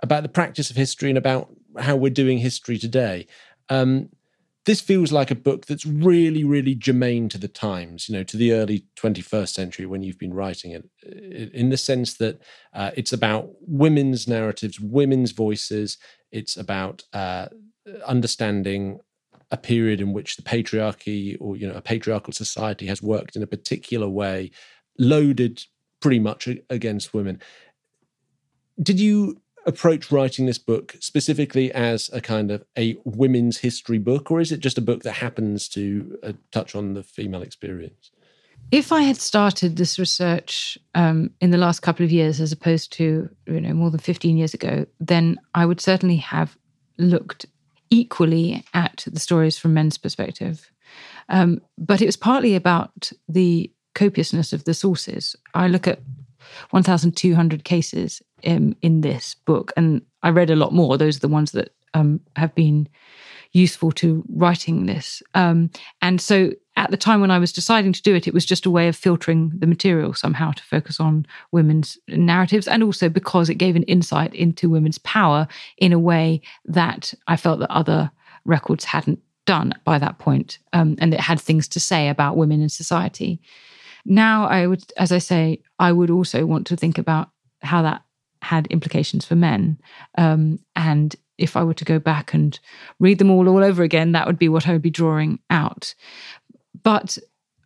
[0.02, 3.26] about the practice of history and about how we're doing history today.
[3.68, 4.08] Um,
[4.66, 8.36] this feels like a book that's really, really germane to the times, you know, to
[8.36, 12.42] the early 21st century when you've been writing it, in the sense that
[12.74, 15.96] uh, it's about women's narratives, women's voices.
[16.30, 17.46] It's about uh,
[18.06, 19.00] understanding
[19.50, 23.42] a period in which the patriarchy or, you know, a patriarchal society has worked in
[23.42, 24.50] a particular way,
[24.98, 25.64] loaded
[26.00, 27.40] pretty much against women.
[28.80, 29.40] Did you
[29.70, 34.52] approach writing this book specifically as a kind of a women's history book, or is
[34.52, 38.10] it just a book that happens to uh, touch on the female experience?
[38.70, 42.92] If I had started this research um, in the last couple of years, as opposed
[42.94, 46.56] to you know more than fifteen years ago, then I would certainly have
[46.98, 47.46] looked
[47.88, 50.70] equally at the stories from men's perspective.
[51.28, 55.34] Um, but it was partly about the copiousness of the sources.
[55.54, 56.00] I look at
[56.70, 59.72] 1,200 cases um, in this book.
[59.76, 60.96] And I read a lot more.
[60.96, 62.88] Those are the ones that um, have been
[63.52, 65.22] useful to writing this.
[65.34, 65.70] Um,
[66.00, 68.64] and so at the time when I was deciding to do it, it was just
[68.64, 73.50] a way of filtering the material somehow to focus on women's narratives and also because
[73.50, 78.10] it gave an insight into women's power in a way that I felt that other
[78.44, 82.62] records hadn't done by that point, um, and it had things to say about women
[82.62, 83.40] in society.
[84.04, 87.30] Now, I would, as I say, I would also want to think about
[87.62, 88.02] how that
[88.42, 89.78] had implications for men.
[90.16, 92.58] Um, and if I were to go back and
[92.98, 95.94] read them all all over again, that would be what I would be drawing out.
[96.82, 97.18] But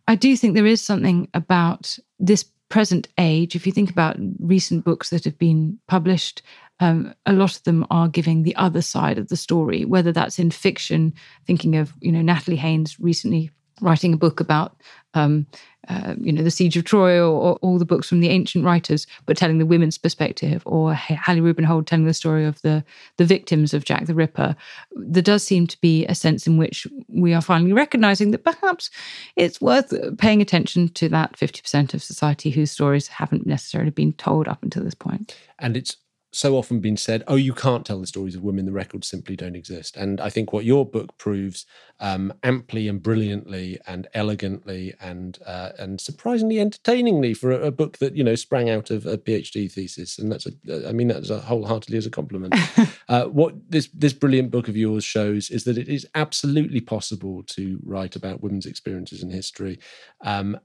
[0.07, 3.55] I do think there is something about this present age.
[3.55, 6.41] If you think about recent books that have been published,
[6.79, 10.39] um, a lot of them are giving the other side of the story, whether that's
[10.39, 11.13] in fiction,
[11.47, 13.51] thinking of, you know, Natalie Haynes recently
[13.81, 14.75] writing a book about
[15.13, 15.45] um,
[15.87, 18.65] uh, you know the siege of troy or, or, all the books from the ancient
[18.65, 22.83] writers but telling the women's perspective or hallie rubenhold telling the story of the
[23.17, 24.55] the victims of jack the ripper.
[24.95, 28.89] There does seem to be a sense in which we are finally recognizing that perhaps
[29.35, 34.47] it's worth paying attention to that 50% of society whose stories haven't necessarily been told
[34.47, 35.37] up until this point.
[35.59, 35.97] And it's
[36.35, 39.37] so often been said, oh, you can't tell the stories of women, the records simply
[39.37, 39.95] don't exist.
[39.95, 41.65] And I think what your book proves
[42.01, 47.99] um, amply and brilliantly and elegantly and uh, and surprisingly entertainingly for a, a, book
[47.99, 50.19] that, you know, sprang out of a PhD thesis.
[50.19, 52.53] And that's, a, I mean, that's a wholeheartedly as a compliment.
[53.07, 57.43] uh, what this, this brilliant book of yours shows is that it is absolutely possible
[57.43, 59.79] to write about women's experiences in history.
[60.19, 60.59] Um,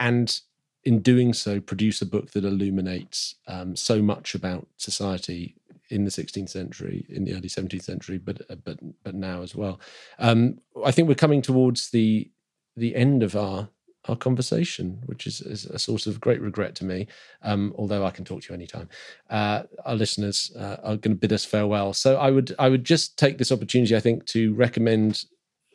[0.00, 0.40] and
[0.84, 5.54] in doing so, produce a book that illuminates um, so much about society
[5.90, 9.54] in the 16th century, in the early 17th century, but uh, but but now as
[9.54, 9.80] well.
[10.18, 12.30] Um, I think we're coming towards the
[12.76, 13.68] the end of our
[14.06, 17.06] our conversation, which is, is a source of great regret to me.
[17.42, 18.88] Um, although I can talk to you anytime.
[19.30, 21.94] Uh, our listeners uh, are going to bid us farewell.
[21.94, 25.24] So I would I would just take this opportunity, I think, to recommend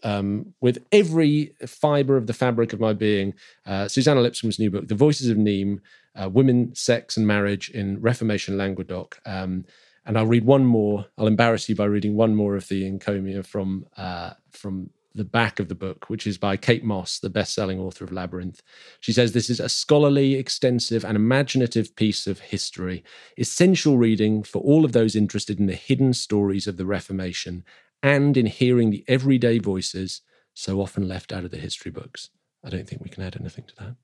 [0.04, 3.34] um, with every fiber of the fabric of my being,
[3.66, 5.80] uh, Suzannah Lipscomb's new book, The Voices of Nîmes
[6.16, 9.20] uh, Women, Sex, and Marriage in Reformation Languedoc.
[9.26, 9.66] Um,
[10.06, 11.06] and I'll read one more.
[11.18, 15.60] I'll embarrass you by reading one more of the encomia from uh, from the back
[15.60, 18.62] of the book, which is by Kate Mosse, the best-selling author of Labyrinth.
[19.00, 23.04] She says this is a scholarly, extensive, and imaginative piece of history,
[23.38, 27.64] essential reading for all of those interested in the hidden stories of the Reformation
[28.02, 30.22] and in hearing the everyday voices
[30.54, 32.30] so often left out of the history books.
[32.64, 33.96] I don't think we can add anything to that.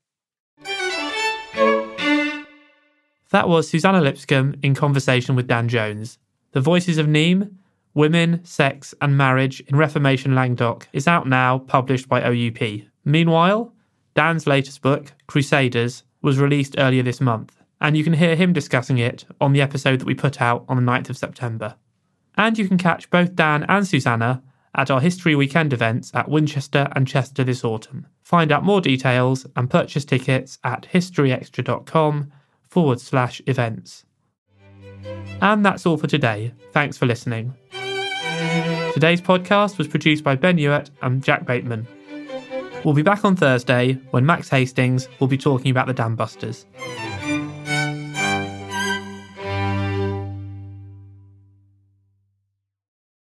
[3.30, 6.18] That was Suzannah Lipscomb in conversation with Dan Jones.
[6.52, 7.52] The Voices of Nîmes,
[7.92, 12.82] Women, Sex and Marriage in Reformation Languedoc is out now, published by OUP.
[13.04, 13.72] Meanwhile,
[14.14, 18.98] Dan's latest book, Crusaders, was released earlier this month, and you can hear him discussing
[18.98, 21.74] it on the episode that we put out on the 9th of September.
[22.36, 24.42] And you can catch both Dan and Suzannah
[24.74, 28.06] at our History Weekend events at Winchester and Chester this autumn.
[28.22, 32.32] Find out more details and purchase tickets at historyextra.com
[32.68, 34.04] forward slash events.
[35.40, 36.52] And that's all for today.
[36.72, 37.54] Thanks for listening.
[38.92, 41.86] Today's podcast was produced by Ben Hewitt and Jack Bateman.
[42.84, 46.66] We'll be back on Thursday when Max Hastings will be talking about the Dam Busters.